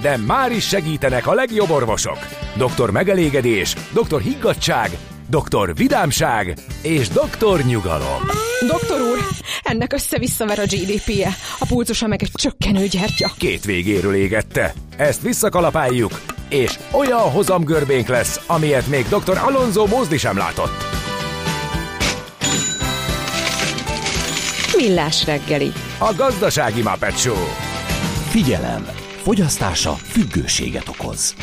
[0.03, 2.19] De már is segítenek a legjobb orvosok.
[2.57, 4.91] Doktor megelégedés, doktor higgadság,
[5.29, 8.23] doktor vidámság és doktor nyugalom.
[8.67, 9.19] Doktor úr,
[9.63, 13.31] ennek össze-visszaver a GDP-je, a pulcosa meg egy csökkenő gyertya.
[13.39, 14.75] Két végéről égette.
[14.97, 19.39] Ezt visszakalapáljuk, és olyan hozamgörbénk lesz, amilyet még dr.
[19.39, 20.85] Alonso Mózdi sem látott.
[24.77, 25.73] Millás reggeli.
[25.99, 27.45] A gazdasági Muppet Show.
[28.29, 28.87] Figyelem!
[29.23, 31.35] Fogyasztása függőséget okoz.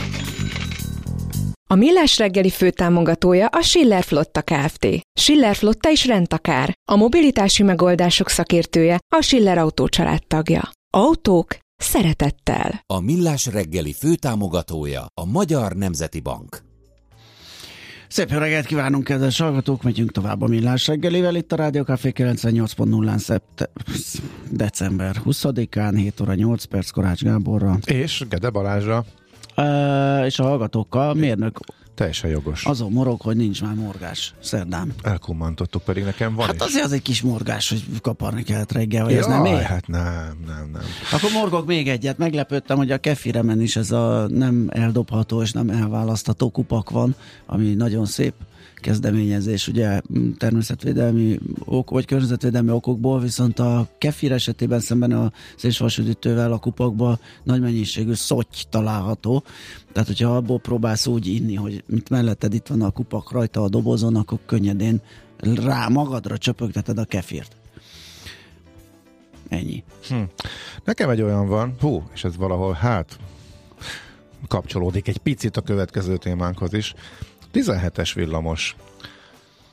[1.69, 4.88] A Millás reggeli főtámogatója a Schiller Flotta Kft.
[5.19, 6.73] Schiller Flotta is rendtakár.
[6.91, 9.88] A mobilitási megoldások szakértője a Schiller Autó
[10.28, 10.69] tagja.
[10.89, 12.84] Autók szeretettel.
[12.86, 16.63] A Millás reggeli főtámogatója a Magyar Nemzeti Bank.
[18.08, 19.84] Szép jó reggelt kívánunk, kedves hallgatók!
[19.84, 23.69] Megyünk tovább a Millás reggelivel itt a Rádió Café 98.0-án szept-
[24.49, 27.78] december 20-án, 7 óra 8 perc Korács Gáborra.
[27.86, 29.06] És Gede Balázsra.
[29.58, 31.60] Uh, és a hallgatókkal mérnök
[31.96, 32.66] Teljesen jogos.
[32.66, 34.94] Azon morog, hogy nincs már morgás szerdán.
[35.04, 36.62] Elkummantottuk, pedig nekem van Hát is.
[36.62, 39.62] azért az egy kis morgás, hogy kaparni kellett reggel, vagy ez nem ér?
[39.62, 40.82] hát nem, nem, nem.
[41.12, 42.18] Akkor morgok még egyet.
[42.18, 47.74] Meglepődtem, hogy a kefiremen is ez a nem eldobható és nem elválasztható kupak van, ami
[47.74, 48.34] nagyon szép
[48.84, 50.02] kezdeményezés, ugye
[50.38, 57.62] természetvédelmi ok, vagy környezetvédelmi okokból, viszont a kefir esetében szemben a szélsvasüdítővel a kupakban nagy
[57.62, 59.43] mennyiségű szotty található,
[59.91, 63.69] tehát hogyha abból próbálsz úgy inni, hogy mint melletted itt van a kupak rajta a
[63.69, 65.02] dobozon, akkor könnyedén
[65.39, 67.56] rá magadra csöpögteted a kefirt.
[69.48, 69.84] Ennyi.
[70.84, 73.17] Nekem egy olyan van, hú, és ez valahol hát
[74.48, 76.93] kapcsolódik egy picit a következő témánkhoz is.
[77.54, 78.76] 17-es villamos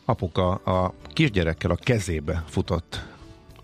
[0.05, 3.03] apuka a kisgyerekkel a kezébe futott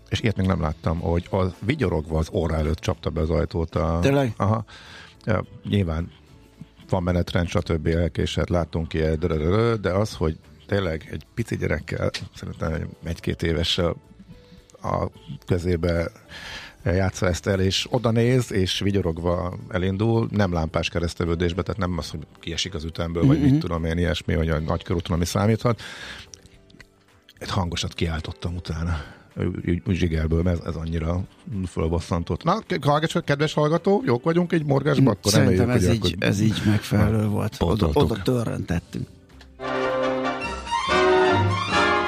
[0.09, 3.75] és ilyet még nem láttam, hogy az vigyorogva az óra előtt csapta be az ajtót.
[3.75, 4.33] A, Tényleg?
[4.37, 4.65] Aha.
[5.25, 6.11] Ja, nyilván
[6.89, 7.87] van menetrend, stb.
[7.87, 13.95] elkésett, láttunk ilyet, de az, hogy tényleg egy pici gyerekkel, szerintem egy-két évessel
[14.81, 15.07] a
[15.45, 16.11] kezébe
[16.93, 22.09] játsza ezt el, és oda néz, és vigyorogva elindul, nem lámpás keresztevődésbe, tehát nem az,
[22.09, 25.81] hogy kiesik az ütemből, vagy mit tudom én, ilyesmi, hogy a nagykörúton, ami számíthat.
[27.37, 28.97] Egy hangosat kiáltottam utána
[29.89, 31.21] zsigerből, mert ez, ez annyira
[31.67, 32.43] fölbosszantott.
[32.43, 36.27] Na, hallgass, kedves hallgató, jók vagyunk egy morgásban, akkor Szerintem reméljük, ez hogy így, akkor...
[36.27, 37.55] ez így megfelelő volt.
[37.59, 39.07] Oda, oda törrentettünk.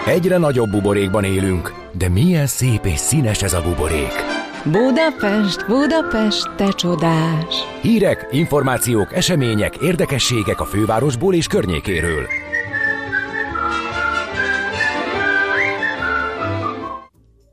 [0.06, 4.39] Egyre nagyobb buborékban élünk, de milyen szép és színes ez a buborék.
[4.66, 7.56] Budapest, Budapest, te csodás!
[7.82, 12.28] Hírek, információk, események, érdekességek a fővárosból és környékéről.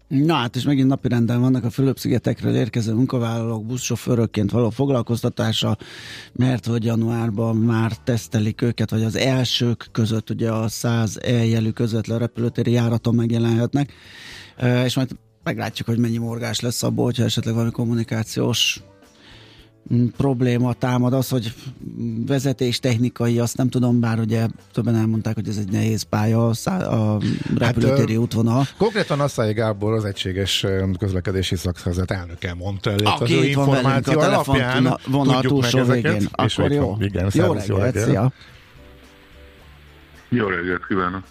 [0.08, 5.76] Na hát, és megint napirenden vannak a Fülöp-szigetekről érkező munkavállalók buszsofőrökként való foglalkoztatása,
[6.32, 12.18] mert hogy januárban már tesztelik őket, vagy az elsők között, ugye a 100 eljelű közvetlen
[12.18, 13.92] repülőtéri járaton megjelenhetnek,
[14.84, 15.10] és majd
[15.46, 18.80] meglátjuk, hogy mennyi morgás lesz abból, hogyha esetleg valami kommunikációs
[19.94, 21.54] mm, probléma támad az, hogy
[22.26, 26.70] vezetés technikai, azt nem tudom, bár ugye többen elmondták, hogy ez egy nehéz pálya, a
[26.70, 27.20] a
[27.58, 28.64] repülőtéri ö, útvonal.
[28.76, 30.66] Konkrétan Asszai Gábor az egységes
[30.98, 34.82] közlekedési szakszervezet elnöke mondta el itt az Aki ő itt van velünk a információ alapján.
[34.82, 36.28] telefon vonal túlsó végén.
[36.30, 36.88] Akkor jó.
[36.90, 37.02] van.
[37.02, 38.10] Igen, jó szervusz, jó reggelt, reggelt.
[38.10, 38.32] szia.
[40.28, 41.22] Jó reggelt kívánok!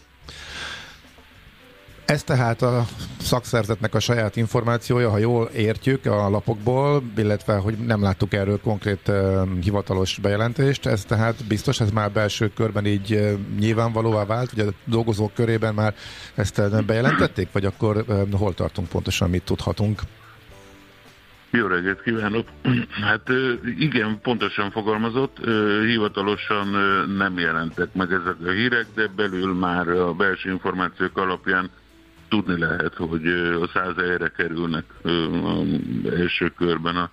[2.05, 2.85] Ez tehát a
[3.25, 9.11] szakszerzetnek a saját információja, ha jól értjük a lapokból, illetve hogy nem láttuk erről konkrét
[9.61, 15.33] hivatalos bejelentést, ez tehát biztos, ez már belső körben így nyilvánvalóvá vált, hogy a dolgozók
[15.33, 15.95] körében már
[16.35, 20.01] ezt bejelentették, vagy akkor hol tartunk pontosan, mit tudhatunk?
[21.49, 22.47] Jó reggelt kívánok!
[23.01, 23.29] Hát
[23.77, 25.37] igen, pontosan fogalmazott,
[25.85, 26.67] hivatalosan
[27.17, 31.69] nem jelentek meg ezek a hírek, de belül már a belső információk alapján
[32.35, 33.27] tudni lehet, hogy
[33.61, 34.85] a száz helyre kerülnek
[36.09, 37.09] első körben a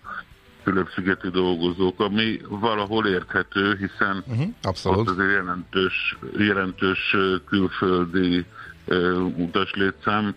[0.62, 8.44] Fülöp-szigeti dolgozók, ami valahol érthető, hiszen Uh-huh, ott azért jelentős, jelentős külföldi
[9.36, 10.34] utaslétszám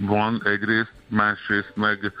[0.00, 2.12] van egyrészt, másrészt meg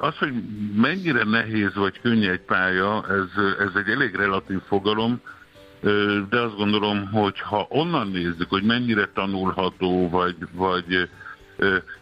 [0.00, 0.32] az, hogy
[0.76, 5.20] mennyire nehéz vagy könnyű egy pálya, ez, ez egy elég relatív fogalom,
[6.28, 11.08] de azt gondolom, hogy ha onnan nézzük, hogy mennyire tanulható, vagy, vagy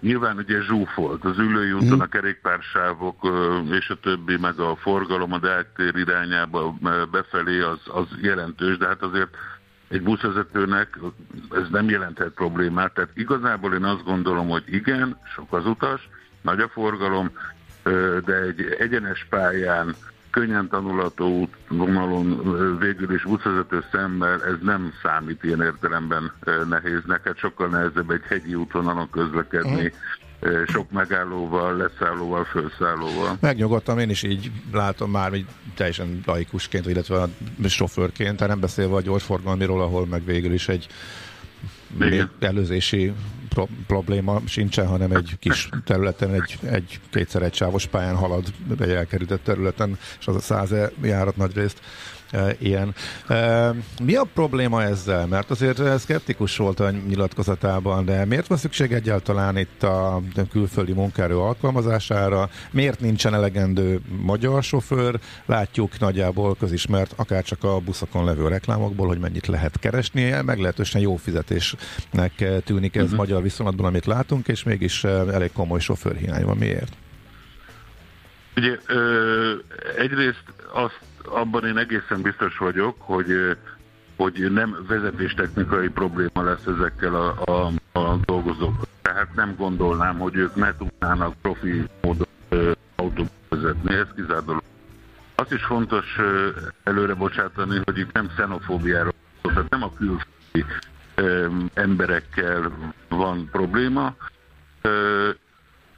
[0.01, 3.29] nyilván ugye zsúfolt, az ülői úton a kerékpársávok
[3.71, 6.75] és a többi, meg a forgalom a Deák irányába
[7.11, 9.37] befelé az, az jelentős, de hát azért
[9.89, 10.99] egy buszvezetőnek
[11.51, 12.95] ez nem jelenthet problémát.
[12.95, 16.09] Tehát igazából én azt gondolom, hogy igen, sok az utas,
[16.43, 17.31] nagy a forgalom,
[18.25, 19.95] de egy egyenes pályán,
[20.31, 27.25] könnyen tanulható útvonalon végül is buszvezető szemmel ez nem számít ilyen értelemben ö, nehéznek.
[27.25, 29.93] Hát sokkal nehezebb egy hegyi útvonalon közlekedni,
[30.41, 33.37] ö, sok megállóval, leszállóval, felszállóval.
[33.41, 37.29] Megnyugodtam, én is így látom már, hogy teljesen laikusként, illetve a
[37.69, 40.87] sofőrként, tehát nem beszélve a gyorsforgalmiról, ahol meg végül is egy
[42.01, 42.31] Igen.
[42.39, 43.13] előzési
[43.51, 48.45] pro- probléma sincsen, hanem egy kis területen, egy, egy kétszer egy sávos pályán halad
[48.81, 51.81] egy elkerített területen, és az a száz járat nagy részt
[52.59, 52.95] ilyen.
[54.03, 55.27] Mi a probléma ezzel?
[55.27, 61.39] Mert azért szkeptikus volt a nyilatkozatában, de miért van szükség egyáltalán itt a külföldi munkaerő
[61.39, 62.51] alkalmazására?
[62.71, 65.21] Miért nincsen elegendő magyar sofőr?
[65.47, 70.35] Látjuk nagyjából közismert, akár csak a buszokon levő reklámokból, hogy mennyit lehet keresni.
[70.45, 73.19] Meglehetősen jó fizetésnek tűnik ez uh-huh.
[73.19, 76.57] magyar viszonylatban, amit látunk, és mégis elég komoly sofőrhiány van.
[76.57, 76.93] Miért?
[78.57, 79.53] Ugye ö,
[79.99, 83.57] egyrészt azt, abban én egészen biztos vagyok, hogy
[84.21, 88.87] hogy nem vezetéstechnikai probléma lesz ezekkel a, a, a dolgozókkal.
[89.03, 92.27] Tehát nem gondolnám, hogy ők ne tudnának profi módon
[92.97, 94.63] autót vezetni, ez kizárt dolog.
[95.35, 96.17] Azt is fontos
[96.85, 100.65] előre bocsátani, hogy itt nem xenofóbiáról, tehát nem a külföldi
[101.75, 102.73] emberekkel
[103.09, 104.15] van probléma.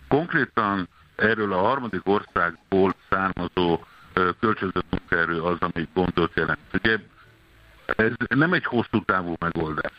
[0.08, 3.80] Konkrétan erről a harmadik országból származó
[4.40, 6.58] kölcsönzött munkaerő az, ami gondot jelent.
[6.72, 6.98] Ugye
[7.96, 9.92] ez nem egy hosszú távú megoldás.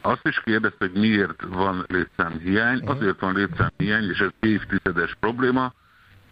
[0.00, 2.78] Azt is kérdezte, hogy miért van létszámhiány.
[2.78, 2.88] Mhm.
[2.88, 5.72] Azért van létszámhiány, és ez évtizedes probléma,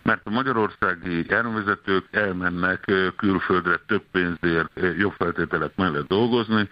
[0.02, 6.68] mert a magyarországi járművezetők elmennek külföldre több pénzért, jobb feltételek mellett dolgozni,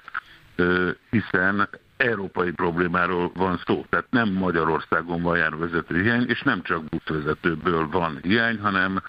[1.11, 3.85] hiszen európai problémáról van szó.
[3.88, 9.03] Tehát nem Magyarországon van járművezető hiány, és nem csak buszvezetőből van hiány, hanem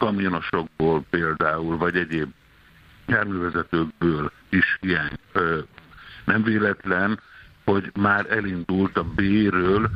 [0.00, 2.30] kamionosokból például, vagy egyéb
[3.06, 5.18] járművezetőkből is hiány.
[6.24, 7.20] Nem véletlen,
[7.64, 9.90] hogy már elindult a B-ről,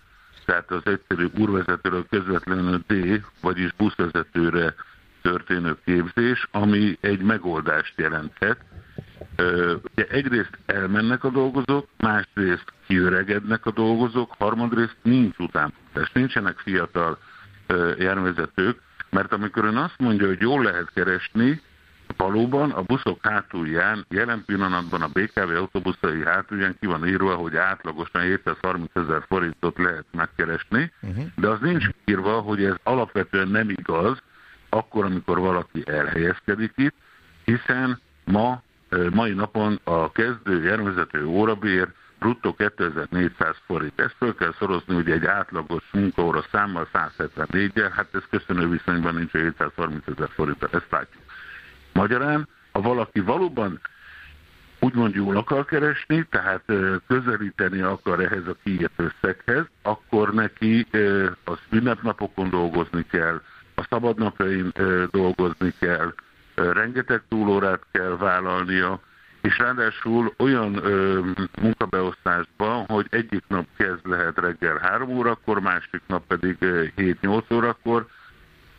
[0.45, 4.75] tehát az egyszerű úrvezetőről közvetlenül D, vagyis buszvezetőre
[5.23, 8.59] történő képzés, ami egy megoldást jelenthet.
[9.93, 17.19] Ugye egyrészt elmennek a dolgozók, másrészt kiöregednek a dolgozók, harmadrészt nincs utánpótlás, nincsenek fiatal
[17.99, 18.79] járművezetők,
[19.14, 21.61] mert amikor ön azt mondja, hogy jól lehet keresni,
[22.16, 28.22] Valóban a buszok hátulján, jelen pillanatban a BKV autóbuszai hátulján ki van írva, hogy átlagosan
[28.22, 31.24] 730 ezer forintot lehet megkeresni, uh-huh.
[31.37, 34.18] de az nincs írva, hogy ez alapvetően nem igaz,
[34.68, 36.94] akkor, amikor valaki elhelyezkedik itt,
[37.44, 38.62] hiszen ma,
[39.11, 41.88] mai napon a kezdő járművezető órabér
[42.25, 44.01] bruttó 2400 forint.
[44.01, 49.31] Ezt föl kell szorozni ugye egy átlagos munkaóra számmal 174-el, hát ez köszönő viszonyban nincs
[49.31, 51.23] 730 ezer forint, ezt látjuk.
[51.93, 53.81] Magyarán, ha valaki valóban
[54.81, 56.65] úgymond jól akar keresni, tehát
[57.07, 60.87] közelíteni akar ehhez a kiírt összeghez, akkor neki
[61.45, 63.41] az ünnepnapokon dolgozni kell,
[63.75, 64.73] a szabadnapjain
[65.11, 66.15] dolgozni kell,
[66.55, 69.01] rengeteg túlórát kell vállalnia,
[69.45, 71.21] és ráadásul olyan ö,
[71.61, 78.07] munkabeosztásban, hogy egyik nap kezd lehet reggel 3 órakor, másik nap pedig 7-8 órakor,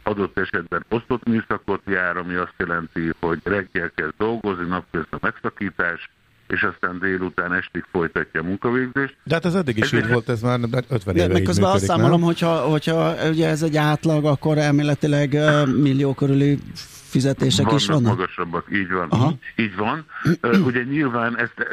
[0.03, 6.09] adott esetben osztott műszakot jár, ami azt jelenti, hogy reggel kezd dolgozni, napközben megszakítás,
[6.47, 9.15] és aztán délután estig folytatja a munkavégzést.
[9.23, 11.85] De hát ez eddig is így volt, ez már 50 éve De meg közben azt
[11.85, 16.59] számolom, hogyha, hogyha ugye ez egy átlag, akkor elméletileg millió körüli
[17.09, 18.17] fizetések vannak is vannak?
[18.17, 19.09] magasabbak, így van.
[19.09, 19.33] Aha.
[19.55, 20.05] Így van.
[20.65, 21.67] ugye nyilván ezt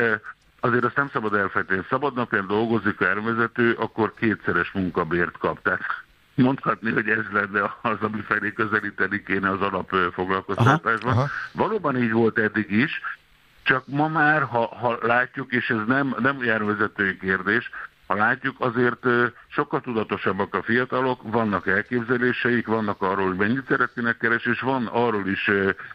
[0.60, 1.80] azért azt nem szabad elfejteni.
[1.88, 5.62] Szabad napján dolgozik a elvezető, akkor kétszeres munkabért kap.
[5.62, 5.80] Tehát
[6.34, 11.30] mondhatni, hogy ez lenne az, ami felé közelíteni kéne az alapfoglalkoztatásban.
[11.52, 13.00] Valóban így volt eddig is,
[13.62, 17.70] csak ma már, ha, ha látjuk, és ez nem, nem járvezetői kérdés,
[18.06, 19.06] ha látjuk, azért
[19.48, 25.28] sokkal tudatosabbak a fiatalok, vannak elképzeléseik, vannak arról, hogy mennyit szeretnének keresni, és van arról
[25.28, 25.50] is,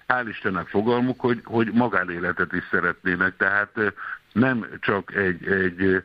[0.07, 3.37] hál' Istennek fogalmuk, hogy, hogy magánéletet is szeretnének.
[3.37, 3.93] Tehát
[4.31, 6.03] nem csak egy, egy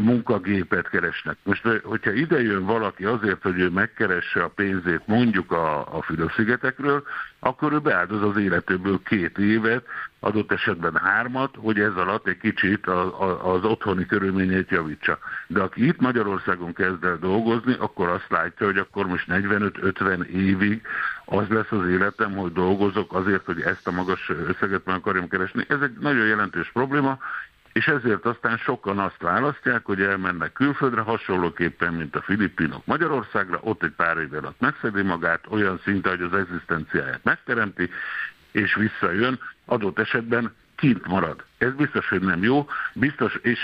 [0.00, 1.36] munkagépet keresnek.
[1.42, 7.02] Most, hogyha ide jön valaki azért, hogy ő megkeresse a pénzét mondjuk a, a Fülöp-szigetekről,
[7.38, 9.86] akkor ő beáldoz az életéből két évet,
[10.20, 15.18] adott esetben hármat, hogy ez alatt egy kicsit a, a, az otthoni körülményét javítsa.
[15.46, 20.82] De aki itt Magyarországon kezd el dolgozni, akkor azt látja, hogy akkor most 45-50 évig
[21.24, 25.64] az lesz az életem, hogy dolgozok azért, hogy ezt a magas összeget meg akarjam keresni.
[25.68, 27.18] Ez egy nagyon jelentős probléma,
[27.78, 33.82] és ezért aztán sokan azt választják, hogy elmennek külföldre, hasonlóképpen, mint a filipinok Magyarországra, ott
[33.82, 37.90] egy pár év alatt megszedi magát, olyan szinte, hogy az egzisztenciáját megteremti,
[38.50, 41.44] és visszajön, adott esetben kint marad.
[41.58, 43.58] Ez biztos, hogy nem jó, biztos, és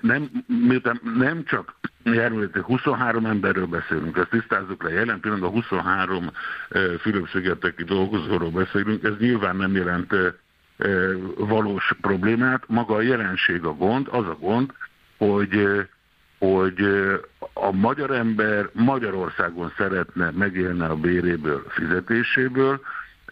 [0.00, 6.30] nem, miután nem csak járművezető 23 emberről beszélünk, ezt tisztázzuk le, jelen pillanatban 23
[7.00, 10.14] Fülöp-szigeteki dolgozóról beszélünk, ez nyilván nem jelent
[11.36, 12.62] valós problémát.
[12.66, 14.72] Maga a jelenség a gond, az a gond,
[15.16, 15.86] hogy,
[16.38, 16.80] hogy
[17.52, 22.80] a magyar ember Magyarországon szeretne megélni a béréből, fizetéséből,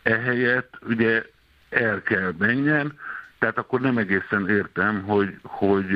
[0.03, 1.23] ehelyett ugye
[1.71, 2.99] el kell menjen,
[3.43, 5.87] tehát akkor nem egészen értem, hogy, hogy,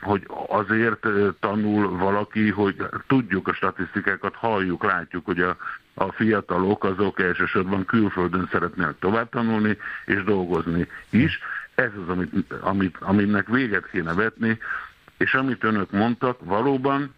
[0.00, 1.06] hogy azért
[1.40, 2.76] tanul valaki, hogy
[3.06, 5.56] tudjuk a statisztikákat, halljuk, látjuk, hogy a,
[5.94, 11.38] a fiatalok azok elsősorban külföldön szeretnének tovább tanulni és dolgozni is.
[11.74, 14.58] Ez az, amit, amit, aminek véget kéne vetni,
[15.16, 17.14] és amit önök mondtak, valóban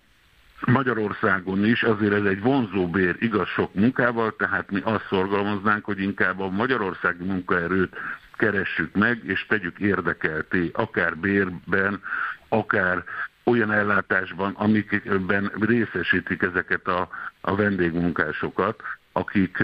[0.66, 6.40] Magyarországon is azért ez egy vonzóbér igaz sok munkával, tehát mi azt szorgalmaznánk, hogy inkább
[6.40, 7.96] a magyarországi munkaerőt
[8.36, 12.02] keressük meg, és tegyük érdekelté, akár bérben,
[12.48, 13.04] akár
[13.44, 17.08] olyan ellátásban, amikben részesítik ezeket a,
[17.40, 18.82] a vendégmunkásokat,
[19.12, 19.62] akik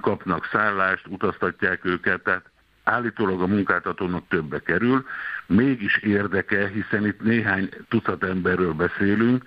[0.00, 2.50] kapnak szállást, utaztatják őket, tehát
[2.84, 5.04] állítólag a munkáltatónak többe kerül,
[5.46, 9.44] mégis érdeke, hiszen itt néhány tucat emberről beszélünk,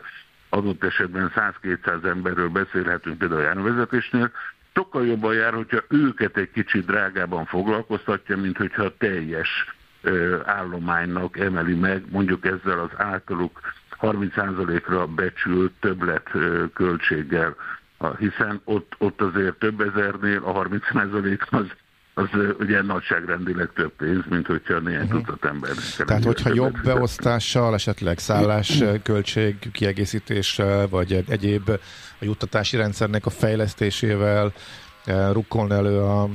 [0.49, 4.31] adott esetben 100-200 emberről beszélhetünk például a járvezetésnél,
[4.73, 9.75] sokkal jobban jár, hogyha őket egy kicsit drágában foglalkoztatja, mint hogyha a teljes
[10.45, 13.59] állománynak emeli meg, mondjuk ezzel az általuk
[14.01, 16.31] 30%-ra becsült többlet
[16.73, 17.55] költséggel,
[18.17, 21.65] hiszen ott, ott azért több ezernél a 30% az
[22.17, 25.21] az ugye nagyságrendileg több pénz, mint hogyha néhány uh-huh.
[25.21, 25.71] tucat ember.
[26.05, 31.69] Tehát, hogyha jobb beosztással, esetleg szállás költség kiegészítéssel, vagy egyéb
[32.19, 34.53] a juttatási rendszernek a fejlesztésével
[35.31, 36.29] rukkolni elő a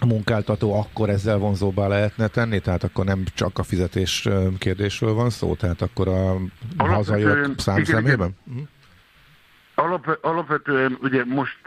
[0.00, 2.60] a munkáltató, akkor ezzel vonzóbbá lehetne tenni?
[2.60, 4.28] Tehát akkor nem csak a fizetés
[4.58, 5.54] kérdésről van szó?
[5.54, 6.38] Tehát akkor a
[6.76, 8.36] hazajött szám szemében?
[8.44, 8.58] Mhm.
[9.78, 11.58] Alap, alapvetően ugye most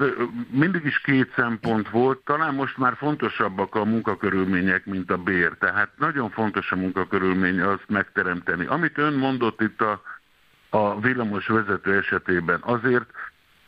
[0.49, 5.53] mindig is két szempont volt, talán most már fontosabbak a munkakörülmények, mint a bér.
[5.59, 8.65] Tehát nagyon fontos a munkakörülmény azt megteremteni.
[8.65, 10.01] Amit ön mondott itt a,
[10.69, 13.05] a villamos vezető esetében, azért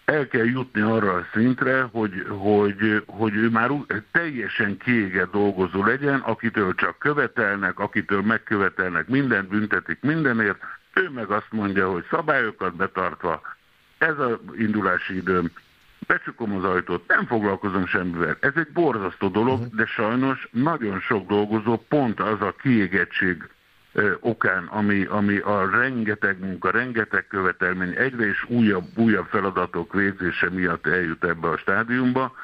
[0.05, 3.71] el kell jutni arra a szintre, hogy, hogy, hogy ő már
[4.11, 10.63] teljesen kiégett dolgozó legyen, akitől csak követelnek, akitől megkövetelnek, mindent büntetik mindenért,
[10.93, 13.41] ő meg azt mondja, hogy szabályokat betartva,
[14.01, 15.51] ez a indulási időm,
[16.07, 18.37] becsukom az ajtót, nem foglalkozom semmivel.
[18.39, 19.75] Ez egy borzasztó dolog, uh-huh.
[19.75, 23.49] de sajnos nagyon sok dolgozó pont az a kiégettség
[24.19, 30.87] okán, ami, ami a rengeteg munka, rengeteg követelmény, egyre is újabb, újabb feladatok végzése miatt
[30.87, 32.35] eljut ebbe a stádiumba,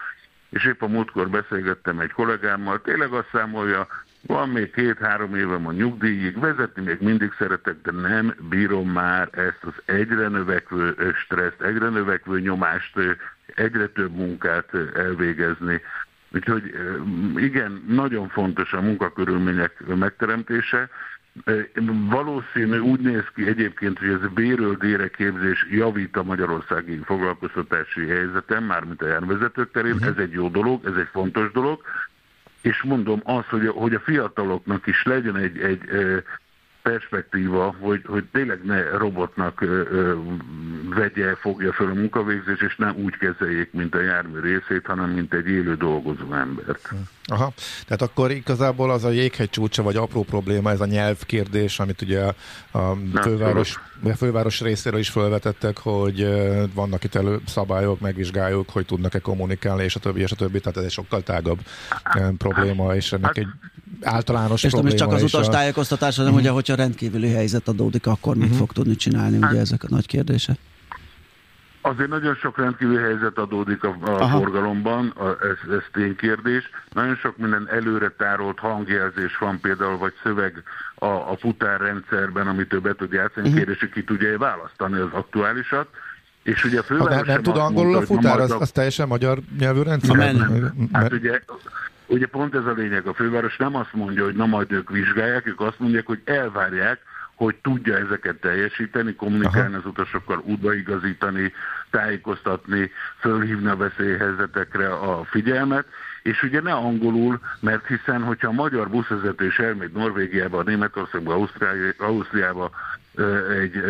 [0.49, 3.87] és épp a múltkor beszélgettem egy kollégámmal, tényleg azt számolja,
[4.27, 9.63] van még két-három évem a nyugdíjig, vezetni még mindig szeretek, de nem bírom már ezt
[9.63, 12.99] az egyre növekvő stresszt, egyre növekvő nyomást,
[13.55, 15.81] egyre több munkát elvégezni.
[16.33, 16.73] Úgyhogy
[17.35, 20.89] igen, nagyon fontos a munkakörülmények megteremtése,
[22.09, 28.07] Valószínű úgy néz ki egyébként, hogy ez a béről dére képzés javít a magyarországi foglalkoztatási
[28.07, 29.93] helyzetem, mármint a járvezetők terén.
[29.93, 30.07] Uh-huh.
[30.07, 31.81] Ez egy jó dolog, ez egy fontos dolog.
[32.61, 35.79] És mondom azt, hogy a, hogy a fiataloknak is legyen egy, egy
[36.89, 40.15] perspektíva, hogy, hogy tényleg ne robotnak ö, ö,
[40.95, 45.33] vegye, fogja fel a munkavégzés, és nem úgy kezeljék, mint a jármű részét, hanem mint
[45.33, 46.93] egy élő dolgozó embert.
[47.25, 47.53] Aha,
[47.85, 52.21] tehát akkor igazából az a jéghegy csúcsa, vagy apró probléma, ez a nyelvkérdés, amit ugye
[52.71, 56.27] a főváros, a főváros részéről is felvetettek, hogy
[56.73, 60.77] vannak itt elő szabályok, megvizsgáljuk, hogy tudnak-e kommunikálni, és a többi, és a többi, tehát
[60.77, 61.59] ez egy sokkal tágabb
[62.37, 63.47] probléma, és ennek egy
[64.01, 64.93] általános és probléma.
[64.93, 66.45] És nem is csak az utas tájékoztatás, hanem uh-huh.
[66.45, 68.57] ugye, hogyha rendkívüli helyzet adódik, akkor mit mhm.
[68.57, 70.57] fog tudni csinálni, ugye ezek a nagy kérdések?
[71.81, 76.69] Azért nagyon sok rendkívüli helyzet adódik a, a forgalomban, a, ez, ez ténykérdés.
[76.93, 80.63] Nagyon sok minden előre tárolt hangjelzés van például, vagy szöveg
[80.99, 83.63] a, a futárrendszerben, amitől be tud játszani, uh-huh.
[83.63, 85.87] kérdés, ki tudja választani az aktuálisat.
[86.43, 89.39] És ugye a főváros ha, nem, nem tud angolul a futár, az, az teljesen magyar
[89.59, 90.35] nyelvű rendszer?
[90.91, 91.41] Hát ugye
[92.07, 95.47] Ugye pont ez a lényeg, a főváros nem azt mondja, hogy na majd ők vizsgálják,
[95.47, 96.99] ők azt mondják, hogy elvárják,
[97.35, 99.77] hogy tudja ezeket teljesíteni, kommunikálni Aha.
[99.77, 101.53] az utasokkal, útbaigazítani,
[101.89, 105.85] tájékoztatni, fölhívni a veszélyhelyzetekre a figyelmet,
[106.27, 111.93] és ugye ne angolul, mert hiszen, hogyha a magyar buszvezető is elmegy Norvégiába, Németországba, Ausztriába,
[111.97, 112.71] Ausztriába
[113.59, 113.81] egy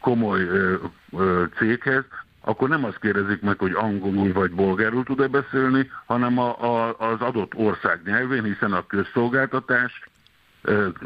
[0.00, 0.48] komoly
[1.56, 2.04] céghez,
[2.40, 7.20] akkor nem azt kérdezik meg, hogy angolul vagy bolgárul tud-e beszélni, hanem a, a, az
[7.20, 10.08] adott ország nyelvén, hiszen a közszolgáltatás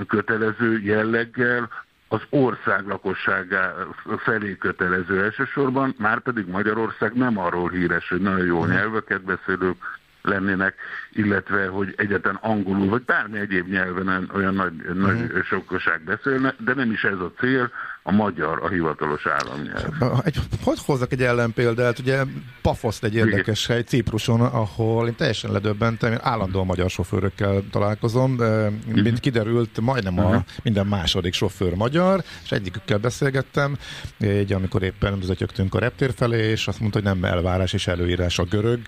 [0.06, 1.68] kötelező jelleggel
[2.08, 3.74] az ország lakosságá
[4.16, 9.76] felé kötelező elsősorban, már pedig Magyarország nem arról híres, hogy nagyon jó nyelveket beszélők
[10.22, 10.74] lennének,
[11.12, 15.42] illetve hogy egyetlen angolul, vagy bármi egyéb nyelven olyan nagy, nagy uh-huh.
[15.42, 17.70] sokaság beszélne, de nem is ez a cél,
[18.08, 20.20] a magyar a hivatalos államnyelv.
[20.24, 21.98] Egy, hogy hozzak egy ellenpéldát?
[21.98, 22.22] Ugye
[22.62, 28.70] Pafoszt egy érdekes hely Cipruson, ahol én teljesen ledöbbentem, én állandóan magyar sofőrökkel találkozom, de
[28.86, 29.14] mint mhm.
[29.14, 30.42] kiderült, majdnem a uh-huh.
[30.62, 33.76] minden második sofőr magyar, és egyikükkel beszélgettem,
[34.18, 38.38] egy, amikor éppen zötyögtünk a reptér felé, és azt mondta, hogy nem elvárás és előírás
[38.38, 38.80] a görög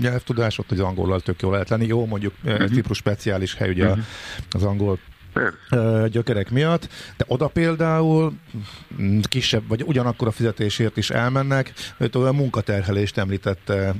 [0.00, 1.86] nyelvtudás, ott az angolal tök jól lehet lenni.
[1.86, 2.68] Jó, mondjuk uh-huh.
[2.68, 4.04] Ciprus speciális hely, ugye uh-huh.
[4.50, 4.98] az angol
[5.38, 6.08] Persze.
[6.08, 8.32] gyökerek miatt, de oda például
[9.28, 13.94] kisebb, vagy ugyanakkor a fizetésért is elmennek, hogy olyan munkaterhelést említette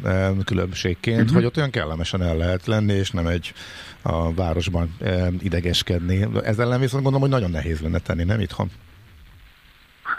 [0.45, 1.35] különbségként, uh-huh.
[1.35, 3.53] hogy ott olyan kellemesen el lehet lenni, és nem egy
[4.03, 4.97] a városban
[5.41, 6.29] idegeskedni.
[6.45, 8.71] Ezzel ellen viszont gondolom, hogy nagyon nehéz lenne tenni, nem itthon?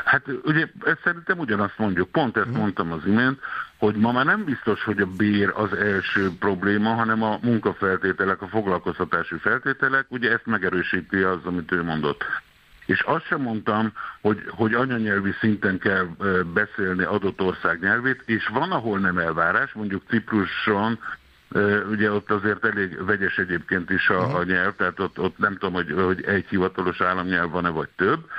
[0.06, 3.40] Hát ugye ezt szerintem ugyanazt mondjuk, pont ezt mondtam az imént,
[3.80, 8.48] hogy ma már nem biztos, hogy a bér az első probléma, hanem a munkafeltételek, a
[8.48, 12.24] foglalkoztatási feltételek, ugye ezt megerősíti az, amit ő mondott.
[12.86, 16.08] És azt sem mondtam, hogy, hogy anyanyelvi szinten kell
[16.54, 21.00] beszélni adott ország nyelvét, és van, ahol nem elvárás, mondjuk Cipruson,
[21.90, 25.74] ugye ott azért elég vegyes egyébként is a, a nyelv, tehát ott, ott nem tudom,
[25.74, 28.30] hogy, hogy egy hivatalos államnyelv van-e, vagy több,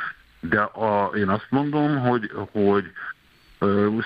[0.41, 2.93] de a, én azt mondom, hogy, hogy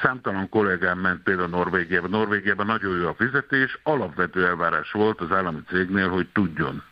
[0.03, 2.11] Számtalan kollégám ment például Norvégiában.
[2.11, 6.83] Norvégiában nagyon jó a fizetés, alapvető elvárás volt az állami cégnél, hogy tudjon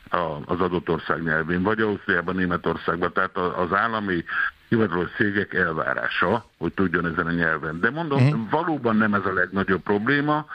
[0.45, 3.13] az adott ország nyelvén, vagy Ausztriában, Németországban.
[3.13, 4.25] Tehát az állami
[4.69, 7.81] hivatalos cégek elvárása, hogy tudjon ezen a nyelven.
[7.81, 8.51] De mondom, uh-huh.
[8.51, 10.47] valóban nem ez a legnagyobb probléma,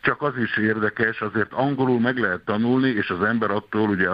[0.00, 4.08] csak az is érdekes, azért angolul meg lehet tanulni, és az ember attól, ugye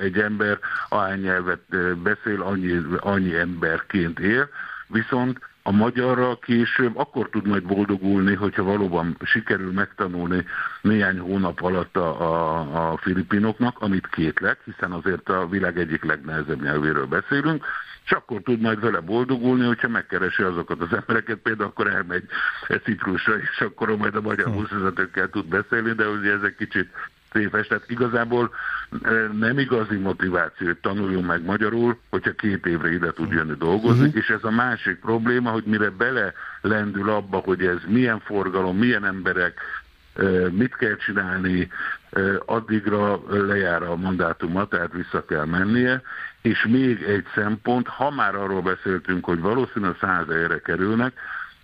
[0.00, 4.48] egy ember ahány nyelvet beszél, annyi, annyi emberként él,
[4.86, 5.38] viszont
[5.68, 10.44] a magyarra később akkor tud majd boldogulni, hogyha valóban sikerül megtanulni
[10.80, 16.62] néhány hónap alatt a, a, a filipinoknak, amit kétlek, hiszen azért a világ egyik legnehezebb
[16.62, 17.64] nyelvéről beszélünk,
[18.04, 22.24] és akkor tud majd vele boldogulni, hogyha megkeresi azokat az embereket, például akkor elmegy
[22.84, 24.52] Ciprusra, és akkor majd a magyar hm.
[24.52, 26.88] buszvezetőkkel tud beszélni, de ugye ez egy kicsit
[27.38, 27.66] téves.
[27.66, 28.50] Tehát igazából
[29.38, 34.16] nem igazi motiváció, hogy tanuljunk meg magyarul, hogyha két évre ide tud jönni dolgozni, uh-huh.
[34.16, 39.04] és ez a másik probléma, hogy mire bele lendül abba, hogy ez milyen forgalom, milyen
[39.04, 39.60] emberek,
[40.50, 41.68] mit kell csinálni,
[42.46, 46.02] addigra lejár a mandátuma, tehát vissza kell mennie,
[46.42, 51.12] és még egy szempont, ha már arról beszéltünk, hogy valószínűleg száz helyre kerülnek,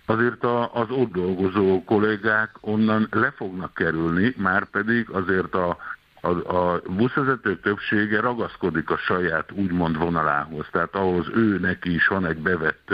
[0.05, 5.77] azért a, az ott dolgozó kollégák onnan le fognak kerülni, már pedig azért a,
[6.21, 12.25] a, a buszvezető többsége ragaszkodik a saját úgymond vonalához, tehát ahhoz ő neki is van
[12.25, 12.93] egy bevett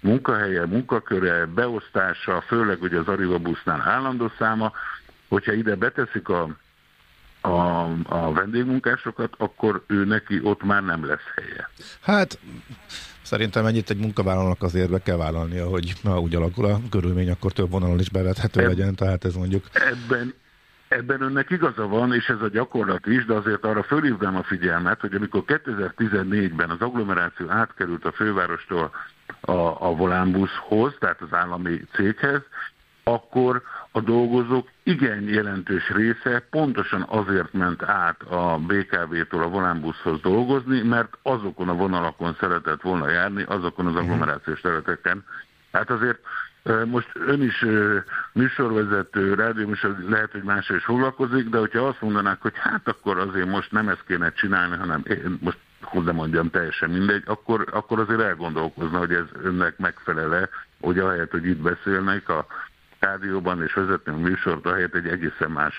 [0.00, 4.72] munkahelye, munkaköre, beosztása, főleg hogy az Arriva busznál állandó száma,
[5.28, 6.48] hogyha ide beteszik a,
[7.40, 11.68] a, a vendégmunkásokat, akkor ő neki ott már nem lesz helye.
[12.00, 12.38] Hát
[13.30, 17.52] Szerintem ennyit egy munkavállalónak azért be kell vállalnia, hogy ha úgy alakul a körülmény, akkor
[17.52, 19.64] több vonalon is bevethető Eb- legyen, tehát ez mondjuk...
[19.72, 20.34] Ebben,
[20.88, 25.00] ebben önnek igaza van, és ez a gyakorlat is, de azért arra fölhívnám a figyelmet,
[25.00, 28.90] hogy amikor 2014-ben az agglomeráció átkerült a fővárostól
[29.40, 29.52] a,
[29.86, 32.40] a volánbuszhoz, tehát az állami céghez,
[33.04, 33.62] akkor
[33.92, 41.18] a dolgozók igen jelentős része pontosan azért ment át a BKV-től a volánbuszhoz dolgozni, mert
[41.22, 44.02] azokon a vonalakon szeretett volna járni, azokon az mhm.
[44.02, 45.24] agglomerációs területeken.
[45.72, 46.18] Hát azért
[46.84, 47.66] most ön is
[48.32, 53.48] műsorvezető, rádióműsor, lehet, hogy másra is foglalkozik, de hogyha azt mondanák, hogy hát akkor azért
[53.48, 58.20] most nem ezt kéne csinálni, hanem én most hozzá mondjam, teljesen mindegy, akkor, akkor azért
[58.20, 60.48] elgondolkozna, hogy ez önnek megfelele,
[60.80, 62.46] hogy ahelyett, hogy itt beszélnek a
[63.00, 65.74] rádióban és vezetni a műsort, ahelyett egy egészen más,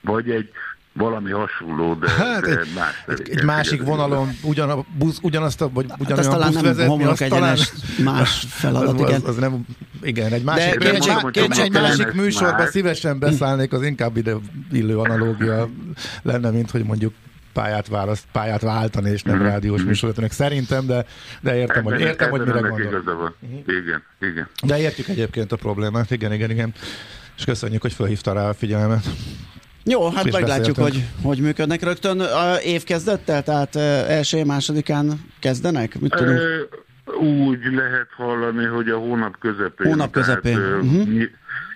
[0.00, 0.50] vagy egy
[0.92, 5.60] valami hasonló, de, hát de egy, más egy, egy másik vonalon ugyan a busz, ugyanazt
[5.60, 7.56] a, vagy ugyanolyan hát busz vezetni, nem az talán
[8.04, 9.14] más feladat, igen.
[9.14, 9.66] Az, az nem,
[10.02, 12.68] igen, egy másik, de, kétség, mondom, kétség, egy másik műsorban már.
[12.68, 14.34] szívesen beszállnék, az inkább ide
[14.72, 15.68] illő analógia
[16.22, 17.14] lenne, mint hogy mondjuk
[17.52, 19.46] pályát, választ, pályát váltani, és nem mm-hmm.
[19.46, 19.88] rádiós mhm.
[19.88, 21.04] műsorvezetőnek szerintem, de,
[21.40, 23.34] de értem, ebben, hogy, értem hogy mire gondol.
[23.40, 23.58] Uh-huh.
[23.66, 24.48] Igen, igen.
[24.62, 26.72] De értjük egyébként a problémát, igen, igen, igen.
[27.36, 29.04] És köszönjük, hogy felhívta rá a figyelmet.
[29.84, 32.20] Jó, hát meglátjuk, hogy, hogy működnek rögtön.
[32.20, 33.76] A év kezdettel, tehát
[34.08, 36.00] első másodikán kezdenek?
[36.00, 36.40] Mit tudunk?
[37.20, 39.86] Úgy lehet hallani, hogy a hónap közepén.
[39.86, 40.54] Hónap közepén.
[40.54, 41.22] Tehát, uh-huh.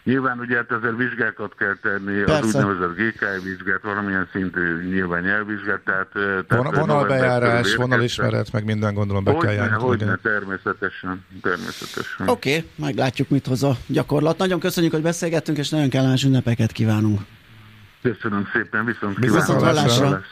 [0.04, 2.40] Nyilván ugye hát ezzel vizsgákat kell tenni, Persze.
[2.40, 5.80] az úgynevezett GKI vizsgát, valamilyen szintű nyilván nyelvvizsgát.
[5.80, 6.08] Tehát,
[6.46, 9.76] tehát vonalbejárás, vonalismeret, meg minden gondolom be kell járni.
[9.76, 11.24] Hogyne, természetesen.
[11.42, 12.28] természetesen.
[12.28, 14.38] Oké, okay, meglátjuk, mit hoz a gyakorlat.
[14.38, 17.20] Nagyon köszönjük, hogy beszélgettünk, és nagyon kellemes ünnepeket kívánunk.
[18.02, 20.24] Köszönöm szépen, viszont kívánok.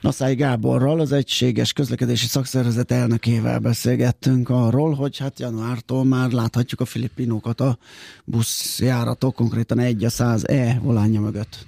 [0.00, 6.84] Naszái Gáborral, az Egységes Közlekedési Szakszervezet elnökével beszélgettünk arról, hogy hát januártól már láthatjuk a
[6.84, 7.78] filipinokat a
[8.24, 11.66] buszjáratok, konkrétan egy a 100E volánja mögött.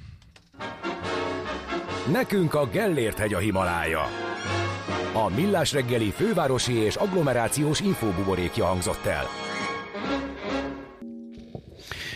[2.13, 4.03] Nekünk a Gellért hegy a Himalája.
[5.13, 9.25] A Millás reggeli fővárosi és agglomerációs infóbuborékja hangzott el.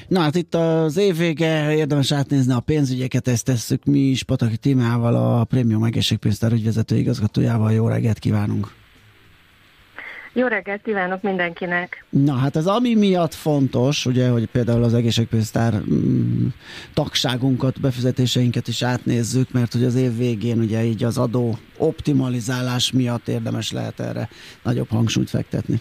[0.08, 4.56] Na hát itt az év vége, érdemes átnézni a pénzügyeket, ezt tesszük mi is Pataki
[4.56, 7.72] Timával, a Prémium Egészségpénztár ügyvezető igazgatójával.
[7.72, 8.72] Jó reggelt kívánunk!
[10.32, 12.04] Jó reggelt kívánok mindenkinek!
[12.10, 16.46] Na hát ez ami miatt fontos, ugye, hogy például az egészségpénztár mm,
[16.94, 23.28] tagságunkat, befizetéseinket is átnézzük, mert hogy az év végén ugye így az adó optimalizálás miatt
[23.28, 24.28] érdemes lehet erre
[24.62, 25.80] nagyobb hangsúlyt fektetni.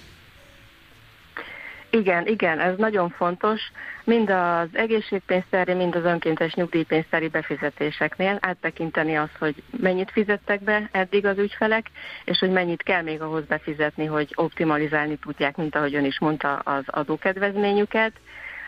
[1.97, 3.61] Igen, igen, ez nagyon fontos.
[4.03, 11.25] Mind az egészségpénztári, mind az önkéntes nyugdíjpénztári befizetéseknél áttekinteni azt, hogy mennyit fizettek be eddig
[11.25, 11.85] az ügyfelek,
[12.25, 16.55] és hogy mennyit kell még ahhoz befizetni, hogy optimalizálni tudják, mint ahogy ön is mondta,
[16.55, 18.11] az adókedvezményüket.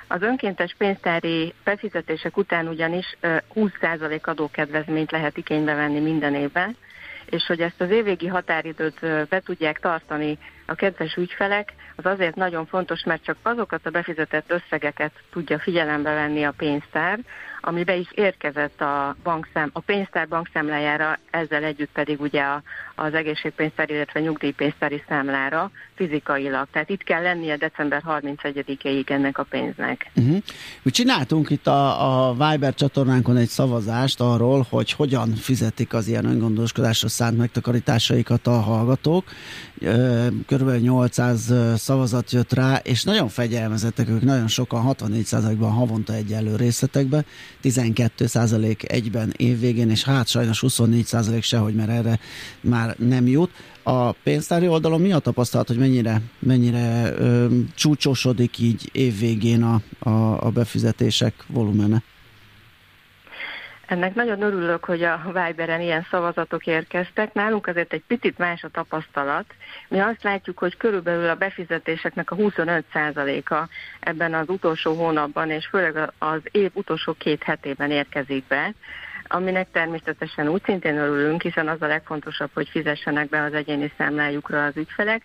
[0.08, 3.18] Az önkéntes pénztári befizetések után ugyanis
[3.56, 6.78] 20% adókedvezményt lehet igénybe venni minden évben,
[7.26, 12.66] és hogy ezt az évvégi határidőt be tudják tartani a kedves ügyfelek, az azért nagyon
[12.66, 17.20] fontos, mert csak azokat a befizetett összegeket tudja figyelembe venni a pénztár,
[17.68, 22.62] ami be is érkezett a, bankszám, a pénztár bankszámlájára, ezzel együtt pedig ugye a,
[22.96, 26.68] az egészségpénztár, illetve nyugdíjpénztári számlára fizikailag.
[26.72, 30.12] Tehát itt kell lennie december 31-ig ennek a pénznek.
[30.16, 30.38] Uh-huh.
[30.84, 36.26] Úgy csináltunk itt a, a Viber csatornánkon egy szavazást arról, hogy hogyan fizetik az ilyen
[36.26, 39.24] öngondoskodásra szánt megtakarításaikat a hallgatók.
[40.48, 47.26] Körülbelül 800 szavazat jött rá, és nagyon fegyelmezettek ők, nagyon sokan, 64%-ban havonta egyenlő részletekbe,
[47.64, 52.20] 12% egyben évvégén, és hát sajnos 24% sehogy, mert erre
[52.62, 53.52] már nem jut.
[53.84, 60.46] A pénztári oldalon mi a tapasztalat, hogy mennyire, mennyire ö, csúcsosodik így évvégén a, a,
[60.46, 62.04] a befizetések volumene?
[63.88, 67.34] Ennek nagyon örülök, hogy a Viberen ilyen szavazatok érkeztek.
[67.34, 69.46] Nálunk azért egy picit más a tapasztalat.
[69.88, 73.68] Mi azt látjuk, hogy körülbelül a befizetéseknek a 25%-a
[74.00, 78.74] ebben az utolsó hónapban, és főleg az év utolsó két hetében érkezik be
[79.28, 84.66] aminek természetesen úgy szintén örülünk, hiszen az a legfontosabb, hogy fizessenek be az egyéni számlájukra
[84.66, 85.22] az ügyfelek,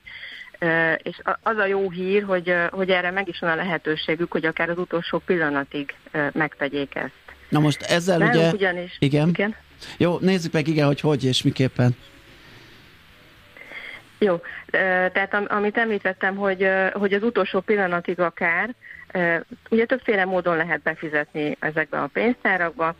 [0.97, 4.71] és az a jó hír, hogy, hogy erre meg is van a lehetőségük, hogy akár
[4.71, 5.95] az utolsó pillanatig
[6.33, 7.20] megtegyék ezt.
[7.51, 8.51] Na most ezzel Nálunk ugye...
[8.51, 8.97] ugyanis...
[8.99, 9.29] Igen.
[9.29, 9.57] igen.
[9.97, 11.97] Jó, nézzük meg igen, hogy hogy és miképpen.
[14.19, 14.41] Jó,
[15.13, 18.75] tehát amit említettem, hogy, hogy az utolsó pillanatig akár,
[19.71, 22.95] ugye többféle módon lehet befizetni ezekbe a pénztárakba,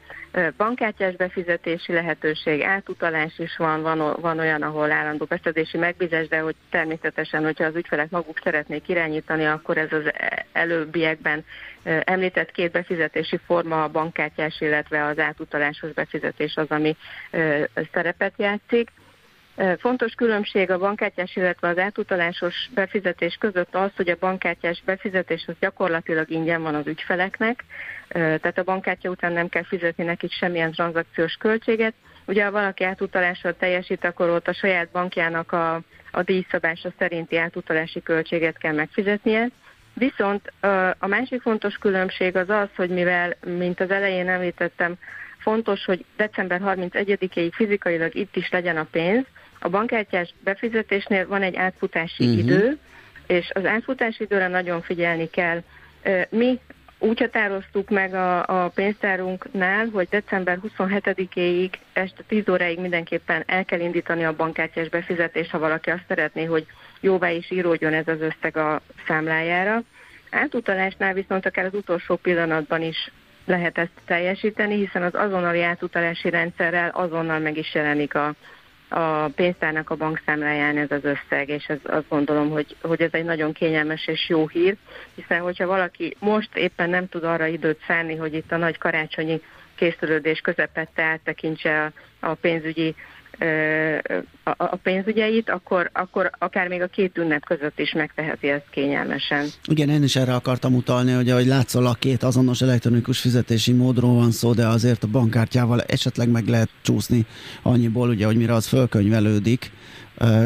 [0.57, 6.55] bankkártyás befizetési lehetőség, átutalás is van, van, van olyan, ahol állandó beszedési megbízás, de hogy
[6.71, 10.13] természetesen, hogyha az ügyfelek maguk szeretnék irányítani, akkor ez az
[10.53, 11.45] előbbiekben
[12.05, 16.97] említett két befizetési forma, a bankkártyás, illetve az átutalásos befizetés az, ami
[17.93, 18.91] szerepet játszik.
[19.79, 25.55] Fontos különbség a bankkártyás, illetve az átutalásos befizetés között az, hogy a bankkártyás befizetés az
[25.61, 27.65] gyakorlatilag ingyen van az ügyfeleknek,
[28.09, 31.95] tehát a bankkártya után nem kell fizetni nekik semmilyen tranzakciós költséget.
[32.27, 35.81] Ugye ha valaki átutalással teljesít, akkor ott a saját bankjának a,
[36.11, 39.49] a díjszabása szerinti átutalási költséget kell megfizetnie.
[39.95, 40.53] Viszont
[40.99, 44.95] a másik fontos különbség az az, hogy mivel, mint az elején említettem,
[45.39, 49.25] fontos, hogy december 31-ig fizikailag itt is legyen a pénz,
[49.61, 52.39] a bankkártyás befizetésnél van egy átfutási uh-huh.
[52.39, 52.79] idő,
[53.27, 55.63] és az átfutási időre nagyon figyelni kell.
[56.29, 56.61] Mi
[56.99, 63.81] úgy határoztuk meg a, a pénztárunknál, hogy december 27-éig este 10 óráig mindenképpen el kell
[63.81, 66.67] indítani a bankkártyás befizetést, ha valaki azt szeretné, hogy
[67.01, 69.83] jóvá is íródjon ez az összeg a számlájára.
[70.31, 73.11] Átutalásnál viszont akár az utolsó pillanatban is
[73.45, 78.35] lehet ezt teljesíteni, hiszen az azonnali átutalási rendszerrel azonnal meg is jelenik a,
[78.91, 83.25] a pénztárnak a bankszámláján ez az összeg, és ez, azt gondolom, hogy, hogy ez egy
[83.25, 84.77] nagyon kényelmes és jó hír,
[85.15, 89.41] hiszen hogyha valaki most éppen nem tud arra időt szánni, hogy itt a nagy karácsonyi
[89.75, 92.95] készülődés közepette áttekintse a, a pénzügyi
[94.43, 99.47] a, pénzügyeit, akkor, akkor akár még a két ünnep között is megteheti ezt kényelmesen.
[99.65, 104.15] Igen, én is erre akartam utalni, hogy ahogy látszol, a két azonos elektronikus fizetési módról
[104.15, 107.27] van szó, de azért a bankkártyával esetleg meg lehet csúszni
[107.63, 109.71] annyiból, ugye, hogy mire az fölkönyvelődik,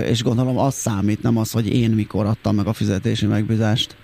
[0.04, 3.96] és gondolom az számít, nem az, hogy én mikor adtam meg a fizetési megbízást.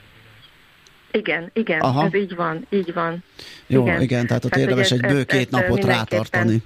[1.13, 2.05] Igen, igen, Aha.
[2.05, 3.25] ez így van, így van.
[3.67, 6.63] Jó, igen, igen tehát ott hát, érdemes egy bő két napot rátartani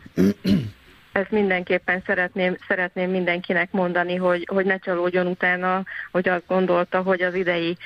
[1.15, 7.23] ezt mindenképpen szeretném, szeretném mindenkinek mondani, hogy, hogy ne csalódjon utána, hogy azt gondolta, hogy
[7.23, 7.77] az idei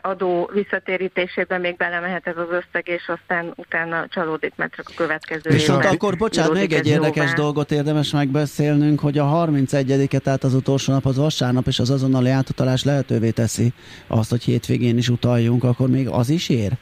[0.00, 5.50] adó visszatérítésében még belemehet ez az összeg, és aztán utána csalódik, mert csak a következő
[5.50, 7.34] évben akkor, bocsánat, még egy érdekes jóvá.
[7.34, 12.30] dolgot érdemes megbeszélnünk, hogy a 31-et, tehát az utolsó nap, az vasárnap, és az azonnali
[12.30, 13.72] átutalás lehetővé teszi
[14.06, 16.72] azt, hogy hétvégén is utaljunk, akkor még az is ér?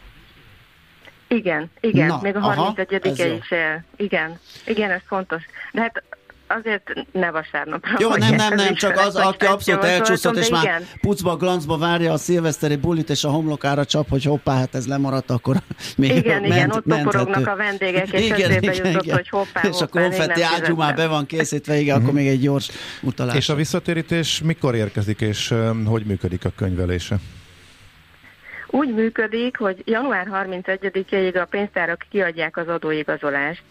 [1.33, 3.35] Igen, igen, Na, még a aha, ez 31-e jó.
[3.35, 3.85] is el.
[3.97, 5.43] Igen, igen, ez fontos.
[5.73, 6.03] De hát
[6.47, 10.83] azért ne vasárnapra Jó, nem, nem, nem, csak az, aki abszolút elcsúszott, és már igen.
[11.01, 15.31] pucba, glancba várja a szilveszteri bulit, és a homlokára csap, hogy hoppá, hát ez lemaradt,
[15.31, 15.57] akkor
[15.97, 19.79] még Igen, ment, igen, ott toporognak a vendégek, és eszébe jutott, hogy hoppá, És a
[19.79, 22.71] hoppá, még konfetti ágyú már be van készítve, igen, akkor még egy gyors
[23.03, 23.37] utalás.
[23.37, 25.55] És a visszatérítés mikor érkezik, és
[25.85, 27.17] hogy működik a könyvelése?
[28.75, 33.63] Úgy működik, hogy január 31-ig a pénztárak kiadják az adóigazolást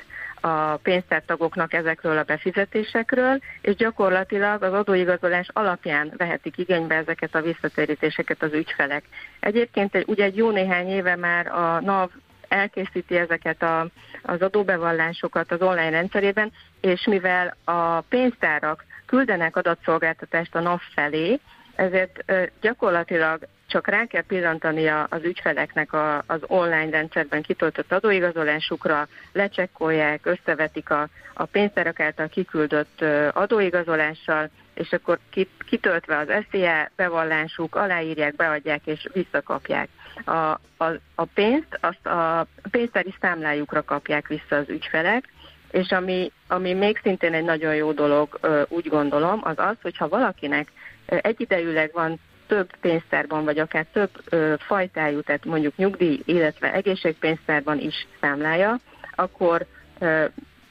[0.41, 8.43] a pénztártagoknak ezekről a befizetésekről, és gyakorlatilag az adóigazolás alapján vehetik igénybe ezeket a visszatérítéseket
[8.43, 9.04] az ügyfelek.
[9.39, 12.10] Egyébként egy- ugye egy jó néhány éve már a NAV
[12.47, 13.88] elkészíti ezeket a,
[14.22, 21.39] az adóbevallásokat az online rendszerében, és mivel a pénztárak küldenek adatszolgáltatást a NAV felé,
[21.76, 22.24] ezért
[22.62, 30.26] gyakorlatilag csak rá kell pillantani a- az ügyfeleknek a, az online rendszerben kitöltött adóigazolásukra, lecsekkolják,
[30.26, 33.01] összevetik a, a pénztárak által kiküldött
[33.32, 39.89] adóigazolással, és akkor ki- kitöltve az SZIA bevallásuk, aláírják, beadják és visszakapják.
[40.26, 40.32] A,
[40.78, 45.24] a, a pénzt azt a pénztári számlájukra kapják vissza az ügyfelek,
[45.72, 50.72] és ami, ami még szintén egy nagyon jó dolog, úgy gondolom, az az, hogyha valakinek
[51.05, 52.19] egyidejűleg van
[52.52, 58.80] több pénztárban, vagy akár több ö, fajtájú, tehát mondjuk nyugdíj, illetve egészségpénztárban is számlája,
[59.16, 59.66] akkor
[59.99, 60.26] ö,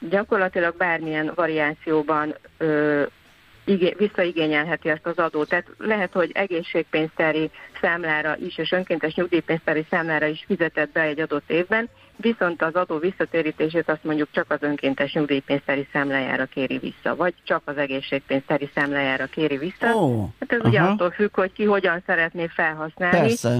[0.09, 3.03] gyakorlatilag bármilyen variációban ö,
[3.65, 5.49] igé- visszaigényelheti ezt az adót.
[5.49, 7.49] Tehát lehet, hogy egészségpénztári
[7.81, 11.89] számlára is, és önkéntes nyugdíjpénztári számlára is fizetett be egy adott évben,
[12.21, 17.61] viszont az adó visszatérítését azt mondjuk csak az önkéntes nyugdíjpénztári számlájára kéri vissza, vagy csak
[17.65, 19.95] az egészségpénztári számlájára kéri vissza.
[19.95, 20.91] Ó, Hát ez ugye aha.
[20.91, 23.17] attól függ, hogy ki hogyan szeretné felhasználni.
[23.17, 23.57] Persze.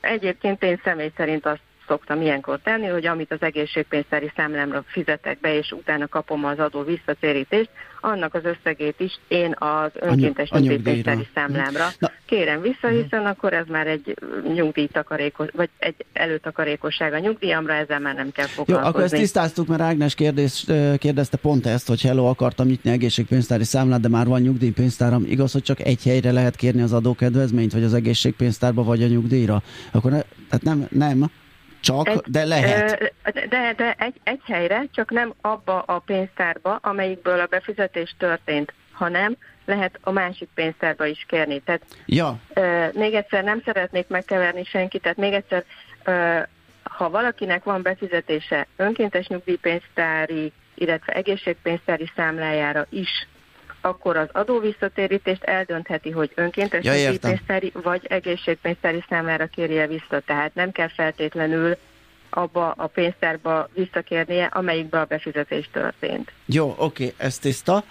[0.00, 5.54] Egyébként én személy szerint azt szoktam ilyenkor tenni, hogy amit az egészségpénztári számlámra fizetek be,
[5.54, 7.70] és utána kapom az adó visszatérítést,
[8.00, 12.10] annak az összegét is én az önkéntes a nyugdíjpénztári számlámra Na.
[12.26, 14.14] kérem vissza, hiszen akkor ez már egy
[14.54, 18.88] nyugdíjtakarékos, vagy egy előtakarékosság a nyugdíjamra, ezzel már nem kell Jó, foglalkozni.
[18.88, 20.64] akkor ezt tisztáztuk, mert Ágnes kérdés,
[20.98, 25.24] kérdezte pont ezt, hogy hello, akartam nyitni egészségpénztári számlát, de már van nyugdíjpénztáram.
[25.24, 29.62] Igaz, hogy csak egy helyre lehet kérni az adókedvezményt, vagy az egészségpénztárba, vagy a nyugdíjra?
[29.92, 31.30] Akkor ne, tehát nem, nem,
[31.86, 33.12] csak, Egy- de lehet.
[33.48, 39.36] De, de egy, egy helyre, csak nem abba a pénztárba, amelyikből a befizetés történt, hanem
[39.64, 41.60] lehet a másik pénztárba is kérni.
[41.60, 45.64] Tehát Ja, Ö, még egyszer nem szeretnék megkeverni senkit, tehát még egyszer,
[46.82, 53.08] ha valakinek van befizetése önkéntes nyugdíjpénztári, illetve egészségpénztári számlájára is,
[53.86, 60.20] akkor az adóvisszatérítést eldöntheti, hogy önkéntes Ja, nyugdíjpénztári vagy egészségpénztári számlára kérje vissza.
[60.26, 61.76] Tehát nem kell feltétlenül
[62.30, 66.32] abba a pénztárba visszakérnie, amelyikbe a befizetés történt.
[66.46, 67.84] jó, oké, ez tiszta.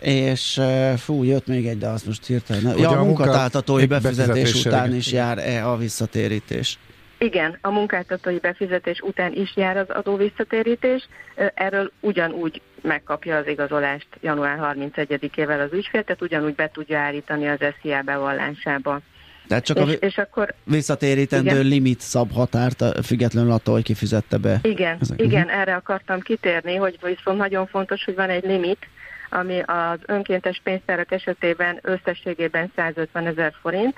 [0.00, 2.78] És uh, fú, jött még egy, de azt most hirtelen.
[2.78, 6.78] Ja, a munkáltatói befizetés befizetésére- után is jár-e a visszatérítés?
[7.22, 11.08] Igen, a munkáltatói befizetés után is jár az adóvisszatérítés,
[11.54, 17.58] erről ugyanúgy megkapja az igazolást január 31-ével az ügyfél, tehát ugyanúgy be tudja állítani az
[17.80, 19.00] SZIA bevallásába.
[19.48, 21.66] Tehát csak a És, vi- és akkor visszatérítendő Igen.
[21.66, 24.58] limit szab határt, a- függetlenül attól, hogy kifizette be.
[24.62, 28.86] igen, Ezek- igen, erre akartam kitérni, hogy viszont nagyon fontos, hogy van egy limit,
[29.30, 33.96] ami az önkéntes pénztárak esetében összességében 150 ezer forint,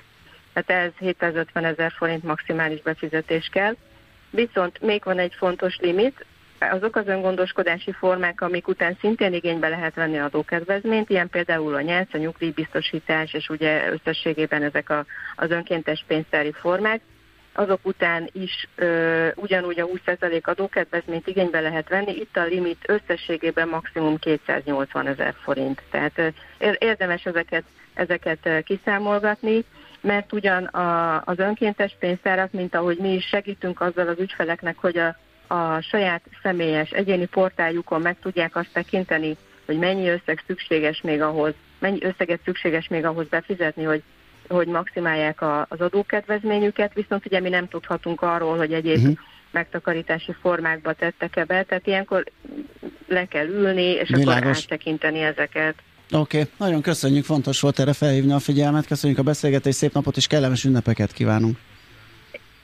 [0.53, 3.75] tehát ez 750 ezer forint maximális befizetés kell.
[4.29, 6.25] Viszont még van egy fontos limit,
[6.71, 12.13] azok az öngondoskodási formák, amik után szintén igénybe lehet venni adókedvezményt, ilyen például a nyelc,
[12.13, 17.01] a nyugdíjbiztosítás, és ugye összességében ezek a, az önkéntes pénztári formák,
[17.53, 23.67] azok után is ö, ugyanúgy a 20% adókedvezményt igénybe lehet venni, itt a limit összességében
[23.67, 25.81] maximum 280 ezer forint.
[25.91, 26.27] Tehát ö,
[26.57, 29.63] ér- érdemes ezeket, ezeket kiszámolgatni,
[30.03, 34.97] mert ugyan a, az önkéntes pénztárak, mint ahogy mi is segítünk azzal az ügyfeleknek, hogy
[34.97, 35.15] a,
[35.55, 41.53] a saját személyes egyéni portáljukon meg tudják azt tekinteni, hogy mennyi összeg szükséges még ahhoz,
[41.79, 44.03] mennyi összeget szükséges még ahhoz befizetni, hogy
[44.47, 49.17] hogy maximálják a, az adókedvezményüket, viszont ugye mi nem tudhatunk arról, hogy egyéb uh-huh.
[49.51, 52.23] megtakarítási formákba tettek-e be, tehát ilyenkor
[53.07, 54.35] le kell ülni, és Világos.
[54.35, 55.75] akkor áttekinteni ezeket.
[56.11, 56.51] Oké, okay.
[56.57, 60.63] nagyon köszönjük, fontos volt erre felhívni a figyelmet, köszönjük a beszélgetést, szép napot és kellemes
[60.63, 61.57] ünnepeket kívánunk.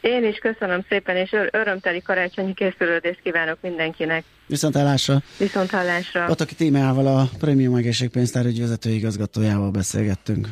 [0.02, 4.24] Én is köszönöm szépen, és ör- örömteli karácsonyi készülődést kívánok mindenkinek.
[4.48, 5.22] Viszont elásra.
[5.38, 6.26] Viszont hallásra.
[6.26, 10.48] Pataki Tímeával a Premium Egészségpénztár ügyvezető igazgatójával beszélgettünk.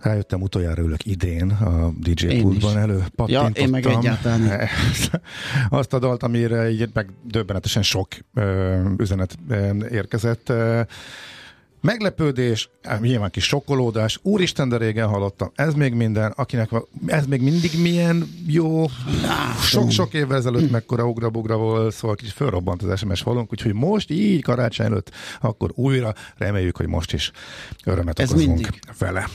[0.00, 4.68] Rájöttem, utoljára ülök idén a DJ pultban elő Ja, én meg egyáltalán.
[5.68, 10.48] Azt a dalt, amire így meg döbbenetesen sok ö, üzenet ö, érkezett.
[10.48, 10.80] Ö,
[11.82, 17.26] Meglepődés, eh, nyilván kis sokkolódás, úristen, de régen hallottam, ez még minden, akinek van, ez
[17.26, 18.84] még mindig milyen jó,
[19.62, 24.42] sok-sok évvel ezelőtt mekkora ugra-bugra volt, szóval kicsit fölrobbant az SMS falunk, úgyhogy most így
[24.42, 25.10] karácsony előtt,
[25.40, 27.30] akkor újra reméljük, hogy most is
[27.84, 28.80] örömet Ez okozunk mindig.
[28.98, 29.28] vele.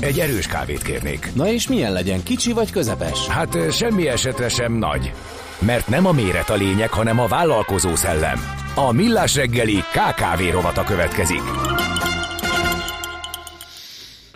[0.00, 1.30] Egy erős kávét kérnék.
[1.34, 3.26] Na és milyen legyen, kicsi vagy közepes?
[3.26, 5.12] Hát ö, semmi esetre sem nagy.
[5.60, 8.38] Mert nem a méret a lényeg, hanem a vállalkozó szellem.
[8.74, 11.42] A Millás reggeli KKV rovata következik.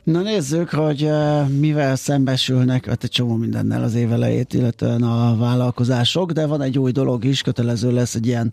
[0.03, 5.37] Na nézzük, hogy uh, mivel szembesülnek, hát egy csomó mindennel az év elejét, illetően a
[5.37, 8.53] vállalkozások, de van egy új dolog is, kötelező lesz egy ilyen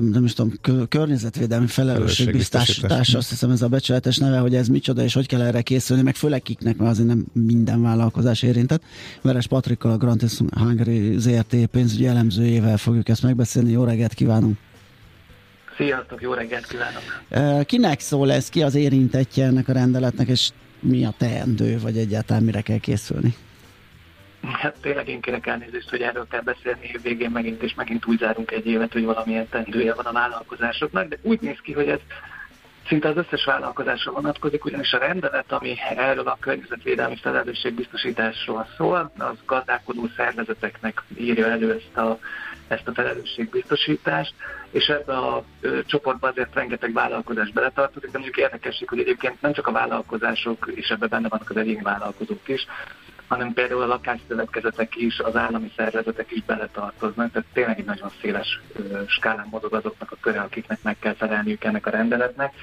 [0.00, 5.02] nem is tudom, kö- környezetvédelmi felelősségbiztosítás, azt hiszem ez a becsületes neve, hogy ez micsoda,
[5.02, 8.82] és hogy kell erre készülni, meg főleg kiknek, mert azért nem minden vállalkozás érintett.
[9.22, 13.70] Veres Patrikkal, a Grantis Hungary ZRT pénzügyi elemzőjével fogjuk ezt megbeszélni.
[13.70, 14.56] Jó reggelt kívánunk!
[15.76, 17.66] Sziasztok, jó reggelt kívánok!
[17.66, 22.42] Kinek szól ez, ki az érintettje ennek a rendeletnek, és mi a teendő, vagy egyáltalán
[22.42, 23.34] mire kell készülni?
[24.52, 28.50] Hát tényleg én kérek elnézést, hogy erről kell beszélni végén megint, és megint úgy zárunk
[28.50, 32.00] egy évet, hogy valamilyen tendője van a vállalkozásoknak, de úgy néz ki, hogy ez
[32.86, 39.36] szinte az összes vállalkozásra vonatkozik, ugyanis a rendelet, ami erről a környezetvédelmi felelősségbiztosításról szól, az
[39.46, 42.18] gazdálkodó szervezeteknek írja elő ezt a,
[42.68, 44.34] ezt a felelősségbiztosítást,
[44.70, 49.52] és ebbe a ö, csoportba azért rengeteg vállalkozás beletartozik, de mondjuk érdekesség, hogy egyébként nem
[49.52, 52.66] csak a vállalkozások, és ebben benne vannak az egyéni vállalkozók is,
[53.26, 58.60] hanem például a lakásszövetkezetek is, az állami szervezetek is beletartoznak, tehát tényleg egy nagyon széles
[59.06, 62.54] skálán mozog azoknak a köre, akiknek meg kell felelniük ennek a rendeletnek.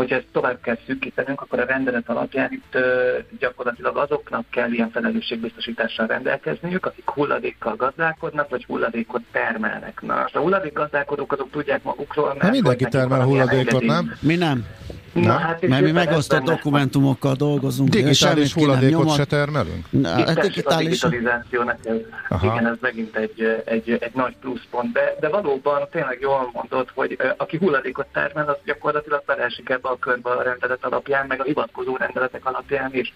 [0.00, 4.90] Hogyha ezt tovább kell szűkítenünk, akkor a rendelet alapján itt ö, gyakorlatilag azoknak kell ilyen
[4.90, 10.00] felelősségbiztosítással rendelkezniük, akik hulladékkal gazdálkodnak, vagy hulladékot termelnek.
[10.02, 14.12] Na, most a hulladék gazdálkodók azok tudják magukról, mert Hát mindenki termel hulladékot, nem?
[14.20, 14.66] Mi nem?
[15.12, 15.36] Na, Nem?
[15.36, 17.88] hát Mert mi megosztott dokumentumokkal dolgozunk.
[17.88, 19.16] Digitális hulladékot nyomod.
[19.16, 19.86] se termelünk?
[19.90, 21.02] Na, Itt hát digitális.
[21.02, 21.96] A digitalizációnak ez,
[22.28, 22.46] Aha.
[22.46, 27.16] igen, ez megint egy, egy, egy nagy pluszpont, de, de valóban tényleg jól mondod, hogy
[27.36, 32.46] aki hulladékot termel, az gyakorlatilag beleesik ebbe körbe a rendelet alapján, meg a hivatkozó rendeletek
[32.46, 33.12] alapján is.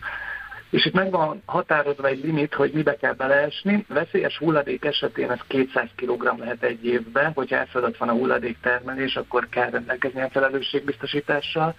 [0.70, 3.84] És itt meg van határozva egy limit, hogy mibe kell beleesni.
[3.88, 9.48] Veszélyes hulladék esetén ez 200 kg lehet egy évben, hogyha fölött van a hulladéktermelés, akkor
[9.48, 11.74] kell rendelkezni a felelősségbiztosítással.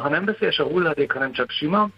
[0.00, 1.88] Ha nem veszélyes a hulladék, hanem csak sima,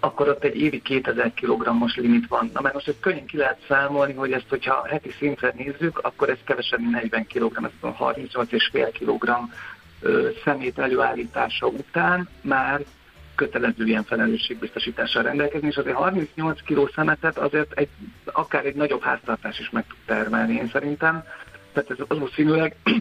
[0.00, 2.50] akkor ott egy évi 2000 kg-os limit van.
[2.54, 6.28] Na mert most ezt könnyen ki lehet számolni, hogy ezt, hogyha heti szintre nézzük, akkor
[6.28, 9.30] ez kevesebb, mint 40 kg, ez a 38,5 kg
[10.44, 12.80] szemét előállítása után már
[13.34, 17.88] kötelező ilyen felelősségbiztosítással rendelkezni, és azért 38 kg szemetet azért egy,
[18.24, 21.24] akár egy nagyobb háztartás is meg tud termelni, én szerintem.
[21.72, 22.76] Tehát ez valószínűleg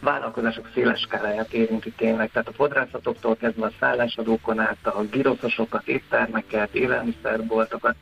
[0.00, 6.74] vállalkozások széles skáláját érinti tényleg, tehát a fodrászatoktól kezdve a szállásadókon át, a giroszosokat, éttermeket,
[6.74, 7.94] élelmiszerboltokat,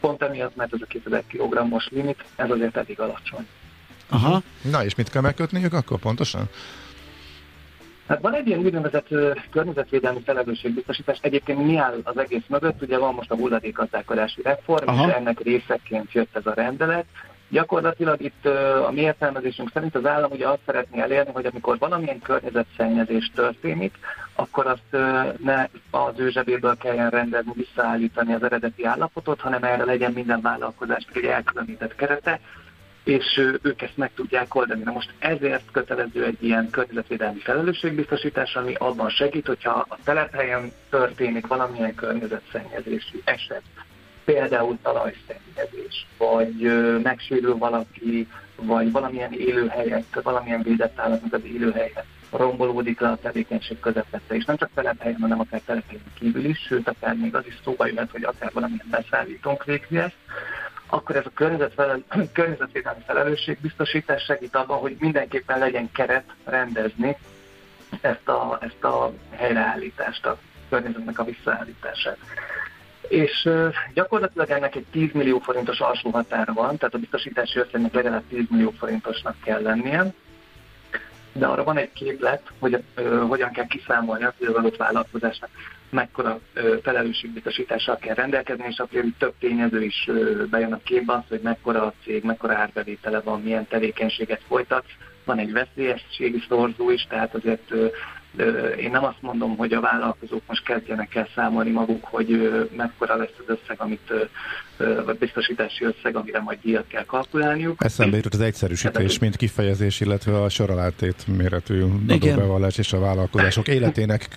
[0.00, 3.46] pont emiatt, mert ez a 2000 kg-os limit, ez azért elég alacsony.
[4.08, 4.42] Aha.
[4.62, 6.48] Na és mit kell megkötniük akkor pontosan?
[8.12, 9.08] Hát van egy ilyen úgynevezett
[9.50, 11.18] környezetvédelmi felelősségbiztosítás.
[11.20, 12.82] Egyébként mi áll az egész mögött?
[12.82, 15.08] Ugye van most a hulladékgazdálkodási reform, Aha.
[15.08, 17.04] és ennek részeként jött ez a rendelet.
[17.48, 18.46] Gyakorlatilag itt
[18.86, 23.94] a mi értelmezésünk szerint az állam ugye azt szeretné elérni, hogy amikor valamilyen környezetszennyezés történik,
[24.34, 25.04] akkor azt
[25.44, 31.16] ne az ő zsebéből kelljen rendezni, visszaállítani az eredeti állapotot, hanem erre legyen minden vállalkozásnak
[31.16, 32.40] egy elkülönített kerete,
[33.04, 34.82] és ők ezt meg tudják oldani.
[34.82, 41.46] Na most ezért kötelező egy ilyen környezetvédelmi felelősségbiztosítás, ami abban segít, hogyha a telephelyen történik
[41.46, 43.62] valamilyen környezetszennyezési eset,
[44.24, 46.72] például talajszennyezés, vagy
[47.02, 54.34] megsérül valaki, vagy valamilyen élőhelyet, valamilyen védett állatnak az élőhelye rombolódik le a tevékenység közepette,
[54.34, 57.86] és nem csak telephelyen, hanem akár telephelyen kívül is, sőt, akár még az is szóba
[57.86, 60.16] jöhet, hogy akár valamilyen beszállítónk végzi ezt,
[60.92, 67.16] akkor ez a környezetfelel, környezetvédelmi felelősségbiztosítás segít abban, hogy mindenképpen legyen keret rendezni
[68.00, 70.38] ezt a, ezt a helyreállítást, a
[70.68, 72.18] környezetnek a visszaállítását.
[73.08, 73.48] És
[73.94, 78.44] gyakorlatilag ennek egy 10 millió forintos alsó határa van, tehát a biztosítási összegnek legalább 10
[78.50, 80.12] millió forintosnak kell lennie,
[81.32, 85.50] de arra van egy képlet, hogy ö, hogyan kell kiszámolni az adott vállalkozásnak
[85.92, 86.40] mekkora
[86.82, 90.08] felelősségbiztosítással kell rendelkezni, és itt több tényező is
[90.50, 94.84] bejön a képbe, az, hogy mekkora a cég, mekkora árbevétele van, milyen tevékenységet folytat.
[95.24, 97.72] Van egy veszélyességi szorzó is, tehát azért
[98.80, 103.34] Én nem azt mondom, hogy a vállalkozók most kezdjenek el számolni maguk, hogy mekkora lesz
[103.38, 104.12] az összeg, amit,
[105.04, 107.84] vagy biztosítási összeg, amire majd díjat kell kalkulálniuk.
[107.84, 114.28] Eszembe jutott az egyszerűsítés, mint kifejezés, illetve a soralátét méretű adóbevallás és a vállalkozások életének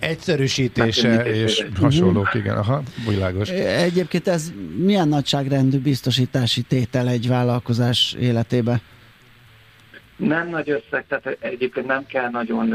[0.00, 3.48] egyszerűsítése és hasonlók, igen, aha, világos.
[3.48, 8.80] Egyébként ez milyen nagyságrendű biztosítási tétel egy vállalkozás életébe?
[10.16, 12.68] Nem nagy összeg, tehát egyébként nem kell nagyon...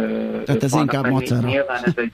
[0.45, 1.47] Tehát ez inkább macera.
[1.47, 2.11] Nyilván ez egy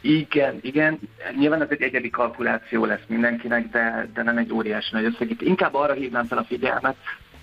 [0.00, 0.98] igen, igen.
[1.38, 5.30] Nyilván ez egy egyedi kalkuláció lesz mindenkinek, de, de nem egy óriási nagy összeg.
[5.30, 6.96] Itt inkább arra hívnám fel a figyelmet,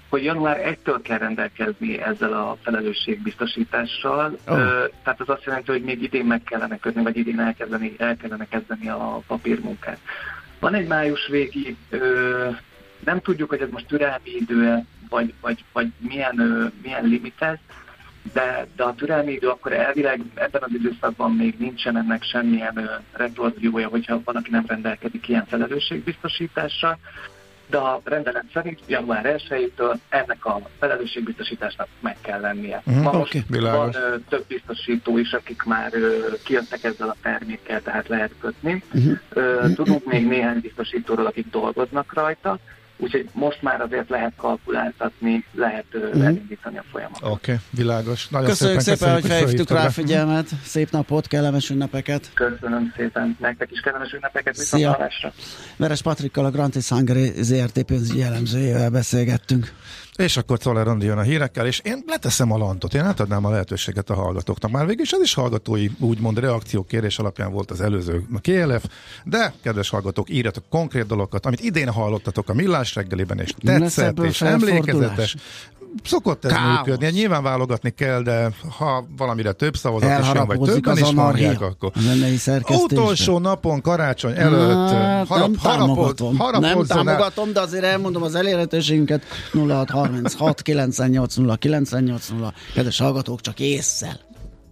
[0.09, 4.38] hogy január 1-től kell rendelkezni ezzel a felelősségbiztosítással.
[4.47, 4.57] Oh.
[5.03, 8.47] Tehát az azt jelenti, hogy még idén meg kellene kötni, vagy idén elkezdeni, el kellene
[8.47, 9.99] kezdeni a papírmunkát.
[10.59, 11.78] Van egy május végi,
[13.08, 16.36] nem tudjuk, hogy ez most türelmi idő vagy, vagy, vagy milyen,
[16.82, 17.58] milyen limit ez,
[18.34, 23.88] de, de a türelmi idő akkor elvileg ebben az időszakban még nincsen ennek semmilyen retorziója,
[23.88, 26.97] hogyha valaki nem rendelkezik ilyen felelősségbiztosítással,
[27.70, 32.82] de a rendelet szerint január 1-től ennek a felelősségbiztosításnak meg kell lennie.
[32.86, 37.16] Uh-huh, Ma most okay, van ö, több biztosító is, akik már ö, kijöttek ezzel a
[37.22, 38.84] termékkel, tehát lehet kötni.
[38.93, 39.74] Uh-huh.
[39.74, 42.60] tudunk még néhány biztosítóról, akik dolgoznak rajta,
[42.97, 46.25] Úgyhogy most már azért lehet kalkuláltatni, lehet uh-huh.
[46.25, 47.31] elindítani a folyamatot.
[47.31, 48.27] Oké, okay, világos.
[48.27, 50.47] Nagyon köszönjük szépen, szépen hogy felhívtuk rá figyelmet.
[50.63, 52.31] Szép napot, kellemes ünnepeket.
[52.33, 53.37] Köszönöm szépen.
[53.39, 54.55] Nektek is kellemes ünnepeket.
[54.55, 55.09] Szia.
[55.77, 59.73] Veres Patrikkal, a Grantis Hungary ZRT pénzügyi jellemzőjével beszélgettünk.
[60.18, 64.09] És akkor Czoller jön a hírekkel, és én leteszem a lantot, én átadnám a lehetőséget
[64.09, 64.72] a hallgatóknak.
[64.72, 68.86] Már végig is ez is hallgatói, úgymond reakciókérés alapján volt az előző a KLF,
[69.24, 74.41] de kedves hallgatók, írjatok konkrét dolgokat, amit idén hallottatok a millás reggeliben, és tetszett, és
[74.41, 75.36] emlékezetes
[76.03, 76.77] szokott ez Káosz.
[76.77, 77.05] működni.
[77.05, 81.61] Hát nyilván válogatni kell, de ha valamire több szavazat is jön, vagy többen is hallják,
[81.61, 81.91] akkor.
[82.67, 86.37] Utolsó napon, karácsony előtt hát, harap, nem támogatom.
[86.37, 94.19] Harap, nem támogatom, de azért elmondom az elérhetőségünket 0636 980 980 kedves hallgatók, csak észszel.